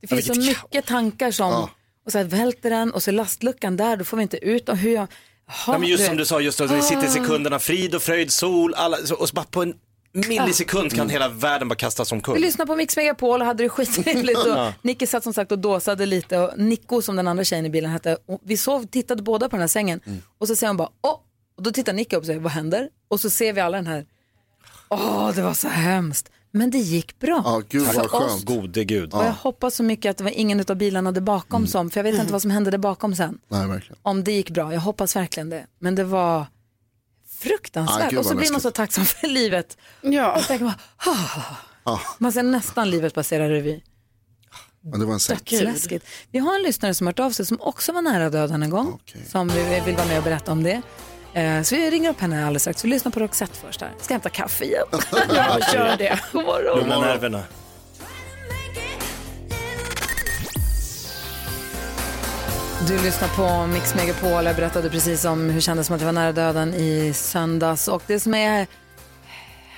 [0.01, 1.69] Ja, finns så mycket tankar som,
[2.07, 4.77] och så här välter den och så lastluckan där, då får vi inte ut och
[4.77, 5.07] hur jag,
[5.47, 7.11] Jaha, Ja, men just du som du sa, just då, vi sitter i Ah.
[7.11, 9.75] sekunderna, frid och fröjd, sol, alla, och så bara på en
[10.13, 12.41] millisekund kan hela världen bara kastas Vi omkull.
[12.41, 14.39] lyssnade på Mix Megapol och hade det skittrevligt.
[14.47, 14.73] Ja.
[14.83, 17.91] Nicky satt som sagt och dåsade lite och Nico som den andra tjejen i bilen
[17.91, 20.01] hette, vi sov, tittade båda på den här sängen
[20.39, 21.19] och så säger hon bara åh,
[21.63, 22.89] och då tittar Nicky upp och säger vad händer?
[23.09, 24.07] Och så ser vi alla den här,
[24.89, 26.31] åh det var så hemskt.
[26.51, 27.43] Men det gick bra.
[27.45, 28.13] Ja, gud För vad oss.
[28.13, 28.45] skönt.
[28.45, 29.15] Gode gud.
[29.15, 32.01] Och jag hoppas så mycket att det var ingen av bilarna där bakom som, för
[32.01, 33.39] jag vet inte vad som hände där bakom sen.
[33.49, 33.99] Nej, verkligen.
[34.03, 35.67] Om det gick bra, jag hoppas verkligen det.
[35.79, 36.47] Men det var
[37.39, 38.07] fruktansvärt.
[38.07, 39.77] Ah, gud, och så blir man så tacksam för livet.
[40.01, 40.37] Ja.
[40.39, 40.75] Och tänker man,
[41.85, 42.01] ah.
[42.19, 43.81] man ser nästan livet passera revy.
[44.81, 45.21] Men det var en.
[45.29, 46.07] Dödsläskigt.
[46.31, 49.01] Vi har en lyssnare som hört av sig som också var nära döden en gång.
[49.29, 50.83] Som vi vill vara med och berätta om det.
[51.35, 52.85] Eh, Så vi ringer upp henne alldeles strax.
[52.85, 53.91] Vi lyssnar på Roxette först här.
[54.01, 54.85] Ska hämta kaffe igen.
[55.35, 56.21] Ja, kör det.
[56.33, 56.79] God morgon.
[56.79, 57.43] Lugna nerverna.
[62.89, 64.45] Du lyssnar på Mix Megapol.
[64.45, 67.89] Jag berättade precis om hur det kändes som att jag var nära döden i söndags.
[67.89, 68.67] Och det som är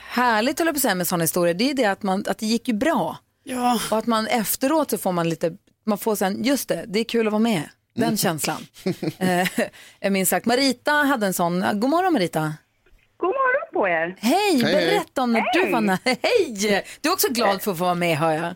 [0.08, 2.38] härligt höll jag på att säga med sådana historier, det är det att, man, att
[2.38, 3.16] det gick ju bra.
[3.44, 3.78] Ja.
[3.90, 5.52] Och att man efteråt så får man lite,
[5.86, 7.62] man får sen, just det, det är kul att vara med.
[7.94, 8.56] Den känslan.
[9.18, 9.60] eh,
[10.00, 10.46] är minst sagt.
[10.46, 11.64] Marita hade en sån.
[11.74, 12.52] God morgon Marita.
[13.16, 14.16] God morgon på er.
[14.20, 14.90] Hej, Hej, hej.
[14.90, 15.72] berätta om när du Hej.
[15.72, 15.98] var nära.
[16.04, 16.84] Hej!
[17.00, 18.54] Du är också glad för att få vara med hör jag.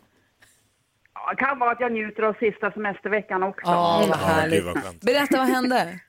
[1.14, 3.66] Ja, det kan vara att jag njuter av sista semesterveckan också.
[3.66, 5.00] Ja, vad härligt.
[5.00, 6.00] Berätta, vad hände?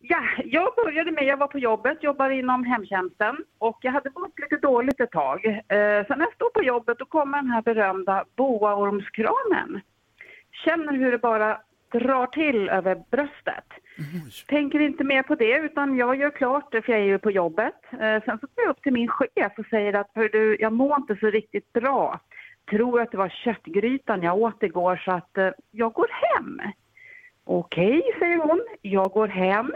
[0.00, 4.38] Ja, jag började med, jag var på jobbet, jobbar inom hemtjänsten och jag hade mått
[4.38, 5.46] lite dåligt ett tag.
[5.46, 9.80] Eh, så när jag stod på jobbet då kommer den här berömda boaormskranen.
[10.64, 11.60] Känner hur det bara
[11.92, 13.64] drar till över bröstet.
[14.48, 17.30] Tänker inte mer på det utan jag gör klart det för jag är ju på
[17.30, 17.74] jobbet.
[17.92, 20.72] Eh, sen så går jag upp till min chef och säger att "Hör du, jag
[20.72, 22.20] mår inte så riktigt bra.
[22.70, 26.60] Tror att det var köttgrytan jag åt igår så att eh, jag går hem.
[27.44, 28.60] Okej, säger hon.
[28.82, 29.72] Jag går hem,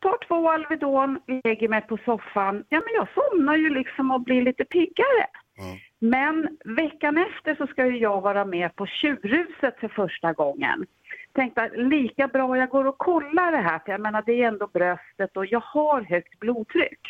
[0.00, 2.64] tar två Alvedon, lägger mig på soffan.
[2.68, 5.26] Ja, men jag somnar ju liksom och blir lite piggare.
[5.98, 10.86] Men veckan efter så ska ju jag vara med på Tjurhuset för första gången.
[11.36, 14.48] Tänkte att lika bra jag går och kollar det här, för jag menar det är
[14.48, 17.00] ändå bröstet och jag har högt blodtryck.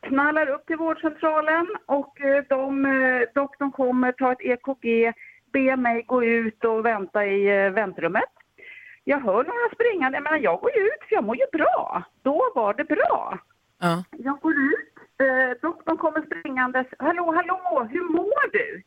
[0.00, 5.12] Knallar upp till vårdcentralen och eh, de, eh, doktorn kommer, tar ett EKG,
[5.52, 8.32] ber mig gå ut och vänta i eh, väntrummet.
[9.04, 12.02] Jag hör några springande, jag menar jag går ut för jag mår ju bra.
[12.22, 13.38] Då var det bra.
[13.80, 14.04] Ja.
[14.10, 16.86] Jag går ut, eh, doktorn kommer springandes.
[16.98, 18.82] Hallå, hallå, hur mår du?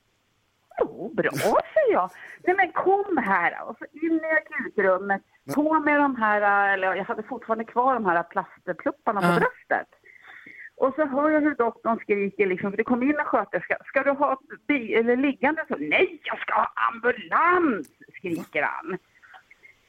[0.79, 1.29] Jo, bra,
[1.73, 2.09] säger jag.
[2.43, 5.21] Nej men kom här och så in i akutrummet.
[5.55, 9.33] På med de här, eller jag hade fortfarande kvar de här plastplupparna på Ja.
[9.35, 9.87] bröstet.
[10.77, 13.77] Och så hör jag hur doktorn skriker liksom, för det kom in en sköterska.
[13.85, 15.65] Ska du ha bi- eller liggande?
[15.67, 17.87] Så, Nej, jag ska ha ambulans!
[18.17, 18.97] skriker han.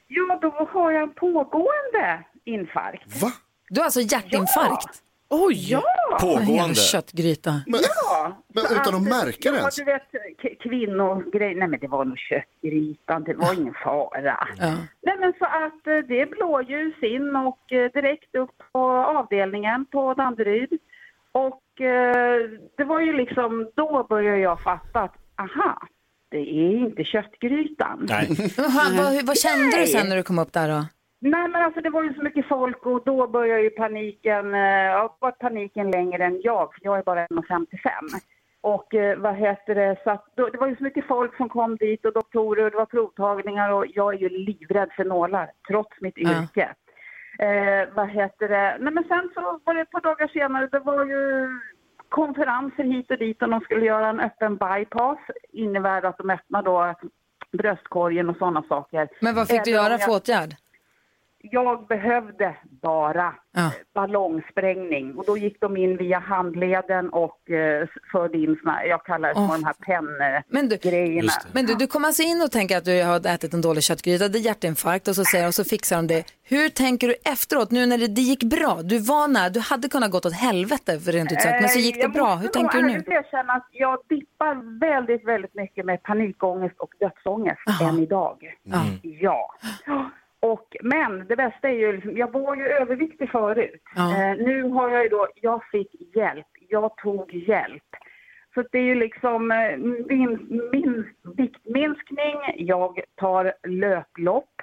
[0.08, 3.22] Ja, då har jag en pågående infarkt.
[3.22, 3.28] Va?
[3.68, 5.02] Du har alltså hjärtinfarkt?
[5.28, 5.82] Oj, ja!
[6.20, 6.74] Pågående.
[6.74, 7.60] köttgryta.
[7.66, 8.42] Ja.
[8.48, 9.76] Men utan att märka det ja, ens?
[9.76, 10.02] du vet,
[10.62, 11.54] kvinnogrej.
[11.54, 14.48] Nej men det var nog köttgrytan, det var ingen fara.
[15.02, 19.86] Nej men så att eh, det är blåljus in och eh, direkt upp på avdelningen
[19.86, 20.78] på Danderyd.
[21.32, 22.38] Och eh,
[22.76, 25.88] det var ju liksom, då började jag fatta att aha,
[26.28, 28.08] det är inte köttgrytan.
[28.08, 29.86] Men vad, vad, vad kände du Nej.
[29.86, 30.84] sen när du kom upp där då?
[31.20, 34.60] Nej men alltså det var ju så mycket folk och då började ju paniken, eh,
[34.60, 37.90] ja, var paniken längre än jag, för jag är bara 1,55.
[38.60, 41.48] Och eh, vad heter det, så att då, det var ju så mycket folk som
[41.48, 45.50] kom dit och doktorer och det var provtagningar och jag är ju livrädd för nålar
[45.68, 46.30] trots mitt Ja.
[46.42, 46.74] yrke.
[47.38, 50.78] Eh, vad heter det, nej men sen så var det ett par dagar senare, det
[50.78, 51.48] var ju
[52.08, 55.18] konferenser hit och dit och de skulle göra en öppen bypass,
[55.52, 56.94] innebär att de öppnar då
[57.52, 59.08] bröstkorgen och sådana saker.
[59.20, 60.50] Men vad fick du Eller om göra jag- för åtgärd?
[61.38, 63.70] Jag behövde bara Ja.
[63.94, 69.28] ballongsprängning och då gick de in via handleden och eh, förde in såna, jag kallar
[69.28, 69.52] det för Åh.
[69.52, 71.32] de här Men du, penngrejerna.
[71.52, 74.28] men du, du kommer alltså in och tänker att du har ätit en dålig köttgryta,
[74.28, 76.24] det är hjärtinfarkt och så säger och så fixar de det.
[76.44, 78.78] Hur tänker du efteråt, nu när det, det gick bra?
[78.82, 81.78] Du var nära, du hade kunnat gått åt helvete för rent ut sagt, men så
[81.78, 82.24] gick det jag bra.
[82.28, 82.92] måste Hur tänker du nu?
[82.92, 88.38] ärligt erkänna att jag dippar väldigt, väldigt mycket med panikångest och dödsångest än idag.
[89.02, 89.54] Ja.
[90.40, 93.82] Och, men det bästa är ju, liksom, jag var ju överviktig förut.
[93.96, 94.10] Ja.
[94.10, 96.46] Eh, nu har jag ju då, jag fick hjälp.
[96.68, 97.82] Jag tog hjälp.
[98.54, 99.76] Så det är ju liksom eh,
[100.08, 104.54] min, min viktminskning, jag tar löplopp.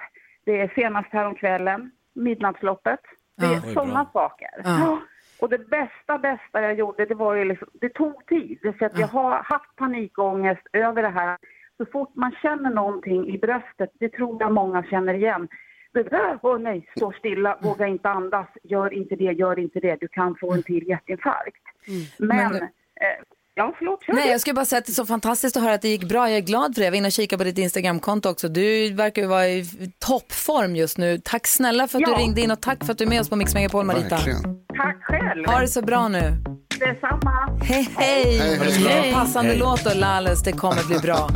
[0.44, 3.00] Det är senast häromkvällen, midnattsloppet.
[3.36, 4.48] Det är sådana saker.
[4.64, 4.98] Ja.
[5.40, 8.58] Och det bästa, bästa jag gjorde, det var ju liksom, det tog tid.
[8.78, 11.38] För att jag har haft panikångest över det här.
[11.76, 15.48] Så fort man känner någonting i bröstet, det tror jag många känner igen.
[15.92, 19.96] Det där, Åh nej, stå stilla, våga inte andas, gör inte det, gör inte det,
[20.00, 21.62] du kan få en till hjärtinfarkt.
[22.18, 22.68] Men, Men du- eh,
[23.54, 25.82] ja förlåt, Nej, jag skulle bara säga att det är så fantastiskt att höra att
[25.82, 26.28] det gick bra.
[26.30, 26.84] Jag är glad för det.
[26.84, 28.48] Jag var inne och kikade på ditt Instagramkonto också.
[28.48, 29.64] Du verkar ju vara i
[29.98, 31.18] toppform just nu.
[31.24, 32.16] Tack snälla för att Ja.
[32.16, 34.16] du ringde in och tack för att du är med oss på Mix Megapol, Marita.
[34.76, 35.44] Tack själv.
[35.46, 36.20] Ha det så bra nu.
[36.78, 37.58] Detsamma.
[37.62, 38.38] Hej, hej!
[38.38, 39.12] Hej, hej.
[39.12, 39.58] Passande Hej.
[39.58, 41.28] låt och Lales, det kommer bli bra.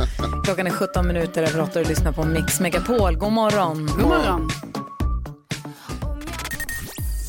[0.45, 3.15] Klockan är 17 minuter över 8 och du lyssnar på Mix Megapol.
[3.15, 3.85] God morgon.
[3.85, 4.49] God morgon.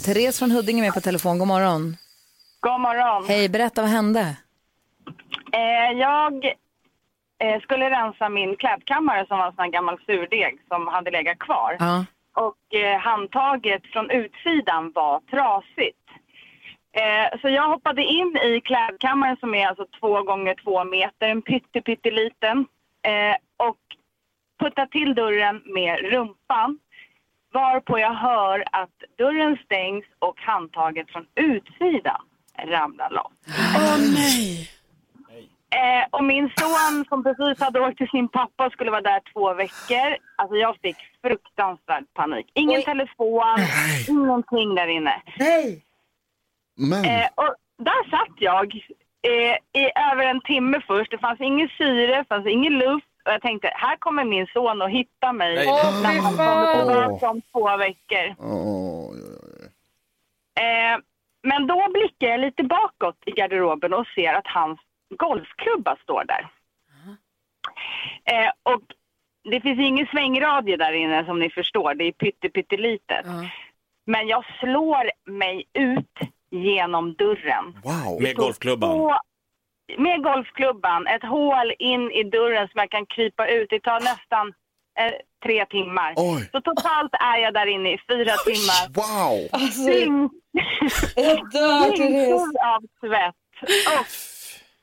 [0.05, 1.39] Therese från Huddinge är med på telefon.
[1.39, 1.97] God morgon.
[2.61, 3.25] God morgon.
[3.29, 4.37] Hej, berätta vad hände?
[5.53, 6.45] Eh, jag
[7.45, 11.39] eh, skulle rensa min klädkammare som var en sån här gammal surdeg som hade legat
[11.39, 11.77] kvar.
[11.79, 12.05] Ja.
[12.47, 16.00] Och eh, handtaget från utsidan var trasigt.
[16.93, 21.43] Eh, så jag hoppade in i klädkammaren som är alltså två gånger två meter, en
[21.43, 22.67] pytte, pytteliten.
[23.03, 23.79] Eh, och
[24.61, 26.79] puttade till dörren med rumpan.
[27.53, 32.21] Varpå jag hör att dörren stängs och handtaget från utsidan
[32.67, 33.33] ramlar loss.
[33.77, 34.71] Åh nej.
[35.73, 39.21] Eh, och min son som precis hade åkt till sin pappa och skulle vara där
[39.33, 40.17] två veckor.
[40.37, 42.47] Alltså jag fick fruktansvärd panik.
[42.55, 43.59] Ingen telefon,
[44.09, 45.23] ingenting där inne.
[45.39, 45.85] Nej.
[46.81, 48.75] Men, Eh, och där satt jag
[49.23, 51.11] eh, i över en timme först.
[51.11, 53.07] Det fanns ingen syre, det fanns ingen luft.
[53.25, 55.67] Och jag tänkte, här kommer min son att hitta mig Nej.
[55.69, 58.35] Åh, när han kommer tillbaka om två veckor.
[58.39, 59.11] åh,
[60.61, 60.99] Eh,
[61.43, 64.81] men då blickar jag lite bakåt i garderoben och ser att hans
[65.19, 66.49] golfklubba står där.
[68.25, 68.83] Eh, och
[69.51, 73.27] det finns ingen svängradie där inne som ni förstår, det är pytte, pyttelitet.
[74.05, 76.19] Men jag slår mig ut
[76.51, 77.65] genom dörren.
[77.85, 78.23] Wow.
[78.23, 79.01] Med golfklubban.
[79.01, 79.21] Och
[79.99, 83.71] med golfklubban, ett hål in i dörren som jag kan krypa ut.
[83.71, 84.49] Det tar nästan
[84.99, 85.13] eh,
[85.45, 86.15] tre timmar.
[86.17, 86.49] Oj.
[86.53, 88.83] Så totalt är jag där inne i fyra timmar.
[89.01, 89.49] Wow!
[89.53, 89.91] Alltså,
[91.17, 92.55] jag dör, Therese.
[92.75, 93.35] Av svett.
[93.99, 94.07] Och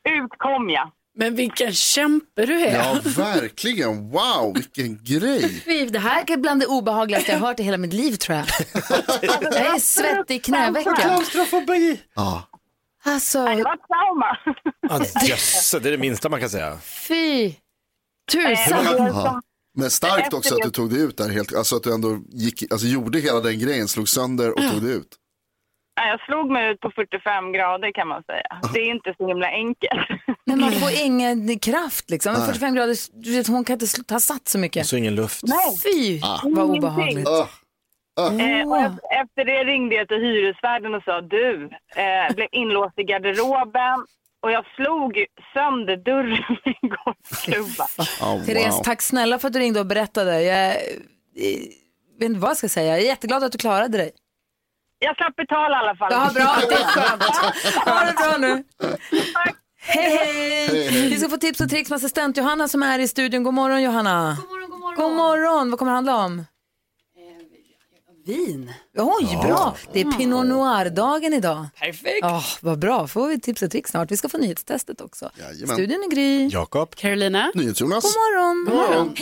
[0.09, 0.91] ut kom jag.
[1.19, 2.73] Men vilken kämpe du är.
[2.75, 4.09] Ja, verkligen.
[4.09, 5.63] Wow, vilken grej.
[5.91, 8.45] Det här är bland det obehagligaste jag har hört i hela mitt liv tror jag.
[9.41, 10.95] Jag är svettig i knävecken.
[10.95, 12.01] Klaustrofobi.
[12.15, 12.43] Ja.
[13.05, 14.37] Alltså, Det var ett trauma.
[15.27, 16.77] Jösses, det är det minsta man kan säga.
[16.83, 17.53] fy.
[18.31, 18.85] Tusan.
[18.97, 19.41] Ja.
[19.77, 22.71] Men starkt också att du tog dig ut där helt, alltså att du ändå gick,
[22.71, 25.07] alltså gjorde hela den grejen, slog sönder och tog dig ut.
[25.97, 28.71] Jag slog mig ut på 45 grader kan man säga.
[28.73, 30.07] Det är inte så himla enkelt.
[30.45, 32.31] Men man får ingen kraft liksom.
[32.31, 32.47] Men Nej.
[32.47, 34.85] 45 grader, du vet, hon kan inte ta sats så mycket.
[34.87, 35.43] Så ingen luft.
[35.43, 35.77] Nej.
[35.83, 36.39] Fy, Ah.
[36.43, 37.27] vad obehagligt.
[38.19, 38.77] Eh, och
[39.11, 44.05] efter, det ringde jag till hyresvärden och sa du, eh, blev inlåst i garderoben
[44.41, 47.87] och jag slog sönder dörren med en golfklubba.
[48.45, 50.41] Therese, tack snälla för att du ringde och berättade.
[50.43, 50.73] Jag, eh,
[52.19, 52.87] vet inte vad jag ska säga.
[52.91, 54.11] Jag är jätteglad att du klarade dig.
[54.99, 56.07] Jag slapp betala i alla fall.
[56.11, 56.55] Ja, bra.
[56.69, 57.23] Det är skönt.
[57.85, 58.63] Ha det bra nu.
[59.79, 60.67] Hej, hej.
[60.67, 61.09] Hej.
[61.09, 63.43] Vi ska få tips och tricks med assistent Johanna som är i studion.
[63.43, 64.37] God morgon Johanna.
[64.41, 64.95] God morgon, god morgon.
[65.07, 65.69] God morgon.
[65.69, 66.43] Vad kommer det handla om?
[68.25, 68.73] Vin.
[68.97, 69.41] Oj, Ja.
[69.41, 69.75] bra.
[69.93, 71.65] Det är Pinot Noir-dagen idag.
[71.79, 72.23] Perfekt.
[72.25, 73.07] Oh, vad bra.
[73.07, 74.11] får vi tips och tricks snart.
[74.11, 75.29] Vi ska få nyhetstestet också.
[75.39, 75.75] Jajamän.
[75.75, 76.47] Studion är Gry.
[76.47, 76.95] Jakob.
[76.95, 77.51] Carolina.
[77.55, 78.03] NyhetsJonas.
[78.03, 78.65] God morgon.
[78.65, 79.15] God morgon.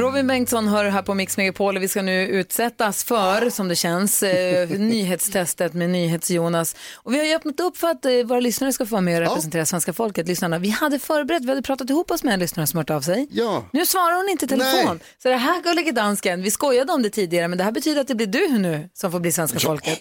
[0.00, 3.76] Robin Bengtsson hör här på Mix Megapol och vi ska nu utsättas för, som det
[3.76, 6.76] känns, eh, nyhetstestet med NyhetsJonas.
[6.94, 9.22] Och vi har ju öppnat upp för att eh, våra lyssnare ska få vara med
[9.22, 10.58] och representera svenska folket, lyssnarna.
[10.58, 13.28] Vi hade förberett, vi hade pratat ihop oss med en lyssnare som hört av sig.
[13.30, 13.64] Ja.
[13.72, 14.86] Nu svarar hon inte i telefon.
[14.86, 14.98] Nej.
[15.22, 18.08] Så det här gullige dansken, vi skojade om det tidigare, men det här betyder att
[18.08, 20.00] det blir du nu som får bli svenska folket.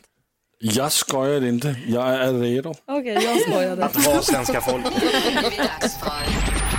[0.60, 2.74] Jag skojar inte, jag är redo.
[2.88, 3.86] Okej, jag skojade.
[3.86, 4.86] Att vara svenska folk.
[4.86, 6.70] Nu är det dags för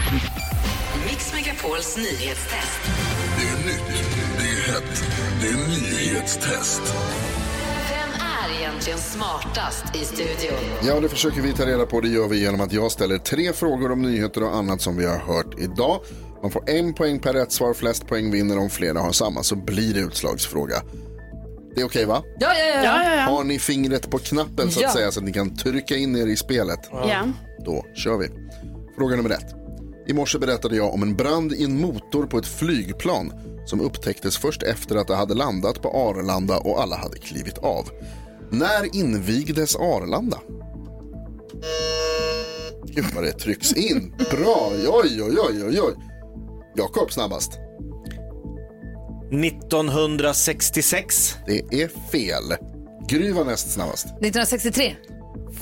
[1.06, 3.09] Mix Megapols nyhetstest.
[4.60, 5.04] Det är nytt,
[5.40, 6.82] det är hett, det är nyhetstest.
[7.90, 10.58] Vem är egentligen smartast i studion?
[10.84, 12.00] Ja, det försöker vi ta reda på.
[12.00, 15.06] Det gör vi genom att jag ställer tre frågor om nyheter och annat som vi
[15.06, 16.00] har hört idag.
[16.42, 17.74] Man får en poäng per rätt svar.
[17.74, 18.58] Flest poäng vinner.
[18.58, 20.82] Om flera har samma så blir det utslagsfråga.
[21.74, 22.22] Det är okej va?
[22.40, 22.84] Ja, ja, ja.
[22.84, 23.22] ja, ja, ja.
[23.22, 24.92] Har ni fingret på knappen så att Ja.
[24.92, 26.80] säga så att ni kan trycka in er i spelet?
[26.92, 27.22] Ja.
[27.64, 28.28] Då kör vi.
[28.98, 29.54] Fråga nummer ett.
[30.08, 33.32] I morse berättade jag om en brand i en motor på ett flygplan
[33.64, 37.88] som upptäcktes först efter att det hade landat på Arlanda och alla hade klivit av.
[38.50, 40.38] När invigdes Arlanda?
[42.84, 44.14] Gud vad det trycks in.
[44.30, 45.94] Bra, oj, oj, oj, oj, oj.
[46.76, 47.52] Jakob snabbast.
[49.32, 51.36] 1966.
[51.46, 52.56] Det är fel.
[53.08, 54.06] Gry var näst snabbast.
[54.06, 54.96] 1963.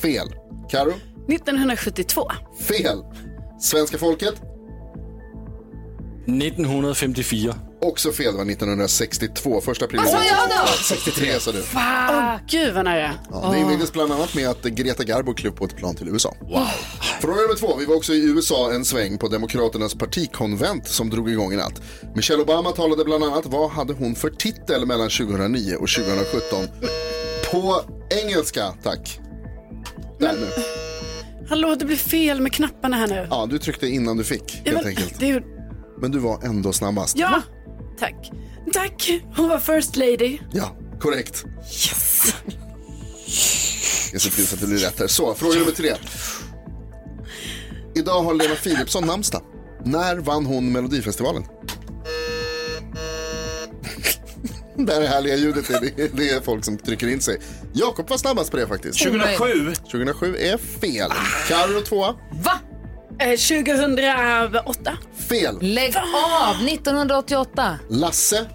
[0.01, 0.29] Fel.
[0.71, 0.93] Karo?
[1.29, 2.23] 1972.
[2.61, 3.05] Fel.
[3.61, 4.35] Svenska folket?
[6.29, 7.55] 1954.
[7.81, 9.61] Också fel, det var 1962.
[9.61, 10.01] Första april.
[10.01, 10.73] Vad sa jag då?
[10.89, 11.63] 63 sa du.
[11.75, 13.15] Åh, gud vad nära.
[13.31, 16.35] Ja, det invigdes bland annat med att Greta Garbo klev på ett plan till USA.
[16.41, 16.67] Wow.
[17.21, 17.77] Fråga nummer två.
[17.77, 21.83] Vi var också i USA en sväng på Demokraternas partikonvent som drog igång i natt.
[22.15, 23.47] Michelle Obama talade bland annat.
[23.47, 26.67] Vad hade hon för titel mellan 2009 och 2017?
[27.53, 27.81] På
[28.25, 29.19] engelska, tack.
[30.21, 30.49] Där nu.
[31.49, 33.27] Hallå, det blir fel med knapparna här nu.
[33.31, 35.21] Ja, du tryckte innan du fick, Ja, helt men, enkelt.
[35.21, 35.58] det är...
[36.01, 37.19] Men du var ändå snabbast.
[37.19, 37.43] Ja,
[37.99, 38.31] tack.
[38.73, 40.39] Tack, hon var first lady.
[40.53, 41.45] Ja, korrekt.
[41.61, 42.35] Yes.
[44.13, 45.07] Jag ser till så att det blir rätt här.
[45.07, 45.95] Så, fråga nummer tre.
[47.95, 49.43] Idag har Lena Philipsson namnsdag.
[49.85, 51.45] När vann hon Melodifestivalen?
[54.77, 57.41] Det här härliga ljudet, det är, det är folk som trycker in sig.
[57.73, 58.99] Jakob var snabbast på det faktiskt.
[59.05, 59.75] 2007.
[59.75, 61.11] 2007 är fel.
[61.49, 62.15] Carro tvåa.
[62.45, 62.61] Va?
[63.19, 64.99] Eh, 2008.
[65.29, 65.59] Fel.
[65.61, 66.57] Lägg av!
[66.69, 67.79] 1988.
[67.91, 68.47] Lasse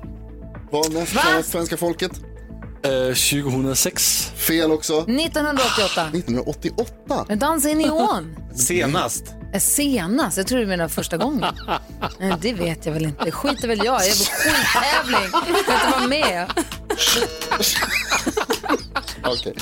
[0.72, 1.22] var näst Va?
[1.44, 2.12] svenska folket.
[2.84, 4.32] Eh, 2006.
[4.36, 4.94] Fel också.
[5.02, 6.02] 1988.
[6.14, 7.26] 1988.
[7.30, 8.36] En dans i neon.
[8.56, 9.24] Senast.
[9.54, 10.38] Eh, Senast?
[10.38, 11.46] Jag tror du menar första gången.
[12.20, 13.32] Nej, det vet jag väl inte.
[13.32, 15.30] skiter väl jag Jag är på skittävling.
[15.34, 16.48] Jag kan inte vara med.
[19.26, 19.54] Okej.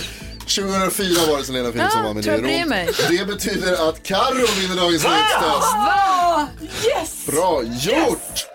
[0.56, 2.52] 2004 var det som Lena Philipsson var med tror det.
[2.52, 2.90] jag bryr mig.
[3.10, 5.04] Det betyder att Carro vinner dagens.
[5.04, 6.48] Va?
[6.62, 7.26] Yes!
[7.26, 8.48] Bra gjort!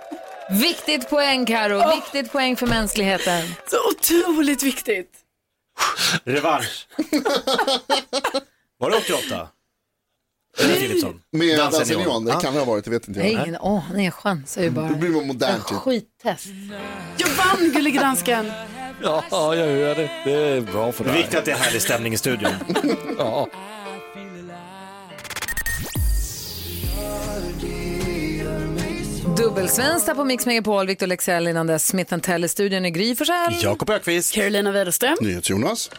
[0.50, 1.94] Viktigt poäng, Karo.
[1.96, 3.46] Viktigt poäng för mänskligheten.
[3.70, 5.10] Så otroligt viktigt.
[6.24, 6.86] Revansch.
[8.78, 9.48] Var det 88?
[10.58, 11.20] Eller Philipsson?
[11.32, 12.24] Med Dansen Dansen Neon.
[12.24, 14.62] Det kan det ha varit, det vet inte Jag har ingen Åh, nej, jag chansar
[14.62, 14.88] ju bara.
[14.88, 15.78] Då blir man modern typ.
[15.78, 16.46] Skittest.
[17.16, 18.52] Jag vann, gullige dansken.
[19.02, 20.10] Ja, jag hör det.
[20.24, 21.22] Det är bra för Det är dig.
[21.22, 22.50] viktigt att det är härlig stämning i studion.
[23.18, 23.48] Ja.
[29.36, 30.86] Dubbelsvensk här på Mix Megapol.
[30.86, 31.86] Victor Lexell innan dess.
[31.86, 33.54] Smith Tell i studion i Gry Forssell.
[33.62, 34.34] Jakob Ökvist.
[34.34, 35.16] Carolina Widerström.
[35.20, 35.90] NyhetsJonas.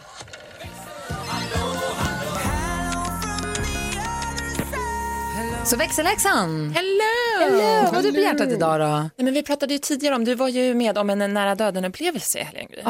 [5.68, 6.70] Så växelläxan.
[6.70, 7.40] Hello!
[7.40, 7.84] Hello!
[7.84, 8.86] Vad har du på hjärtat idag då?
[8.86, 12.38] Nej, men vi pratade ju tidigare om, du var ju med om en nära döden-upplevelse
[12.38, 12.66] i helgen.
[12.70, 12.82] Gry.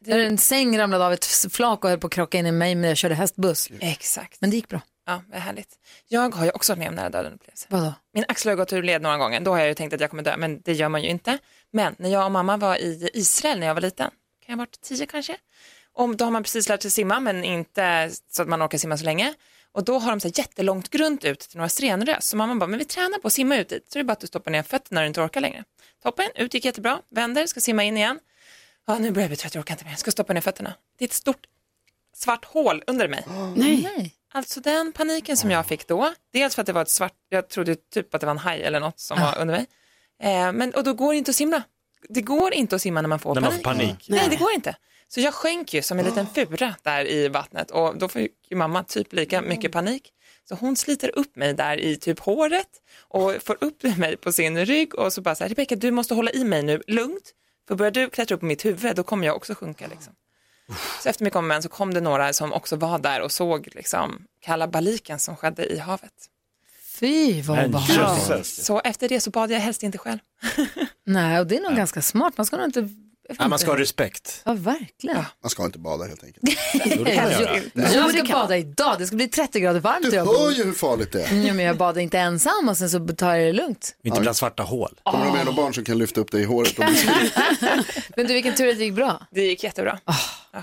[0.00, 2.74] Där en säng ramlade av ett flak och höll på att krocka in i mig
[2.74, 3.68] när jag körde hästbuss.
[3.80, 4.40] Exakt.
[4.40, 4.80] Men det gick bra.
[5.06, 5.68] Ja, vad härligt.
[6.08, 7.66] Jag har ju också varit med om nära döden-upplevelse.
[7.68, 7.94] Vadå?
[8.14, 9.40] Min axel har gått ur led några gånger.
[9.40, 11.38] Då har jag ju tänkt att jag kommer dö, men det gör man ju inte.
[11.70, 14.58] Men när jag och mamma var i Israel när jag var liten, kan jag ha
[14.58, 15.36] varit tio kanske?
[15.94, 18.96] Och då har man precis lärt sig simma, men inte så att man orkar simma
[18.96, 19.34] så länge.
[19.72, 22.28] Och då har de så här jättelångt grunt ut till några strenrös.
[22.28, 23.84] Så mamma bara, men vi tränar på att simma ut dit.
[23.92, 25.64] Så det är bara att du stoppar ner fötterna när du inte orkar längre.
[26.02, 27.00] Toppen, ut gick jättebra.
[27.10, 28.18] Vänder, ska simma in igen.
[28.86, 29.94] Ja, nu börjar jag bli trött, jag orkar inte mer.
[29.94, 30.74] Ska stoppa ner fötterna.
[30.98, 31.46] Det är ett stort
[32.16, 33.24] svart hål under mig.
[33.56, 34.14] Nej.
[34.34, 37.48] Alltså den paniken som jag fick då, dels för att det var ett svart, jag
[37.48, 39.66] trodde typ att det var en haj eller något som var under mig.
[40.22, 41.62] Eh, men, och då går det inte att simma
[42.08, 43.64] det går inte att simma när man får När man panik.
[43.64, 44.06] får panik.
[44.08, 44.76] Nej, det går inte.
[45.14, 48.56] Så jag sjönk ju som en liten fura där i vattnet och då fick ju
[48.56, 50.10] mamma typ lika mycket panik.
[50.48, 54.66] Så hon sliter upp mig där i typ håret och får upp mig på sin
[54.66, 57.32] rygg och så bara så här, Rebecka du måste hålla i mig nu, lugnt.
[57.68, 60.12] För börjar du klättra upp på mitt huvud då kommer jag också sjunka liksom.
[61.02, 63.68] Så efter mycket om men så kom det några som också var där och såg
[63.74, 66.28] liksom kalabaliken som skedde i havet.
[67.00, 68.46] Fy vad obehagligt.
[68.46, 70.18] Så efter det så bad jag helst inte själv.
[71.06, 72.36] Nej, och det är nog ganska smart.
[72.36, 72.88] Man ska nog inte...
[73.38, 74.42] Ja, man ska ha respekt.
[74.44, 75.24] Ja, verkligen.
[75.42, 76.58] Man ska inte bada helt enkelt.
[76.84, 77.56] Jo, det kan man göra.
[77.74, 78.98] Jag, jag ska bada idag.
[78.98, 80.10] Det ska bli 30 grader varmt.
[80.10, 81.34] Du hör ju hur farligt det är.
[81.46, 83.94] Ja, men jag badar inte ensam och sen så tar jag det lugnt.
[84.04, 85.00] Inte bland svarta hål.
[85.02, 86.78] Kommer du med några barn som kan lyfta upp dig i håret?
[86.78, 86.84] Och
[88.16, 89.26] Men du, vilken tur att det gick bra.
[89.30, 89.98] Det gick jättebra.
[90.04, 90.62] Ja,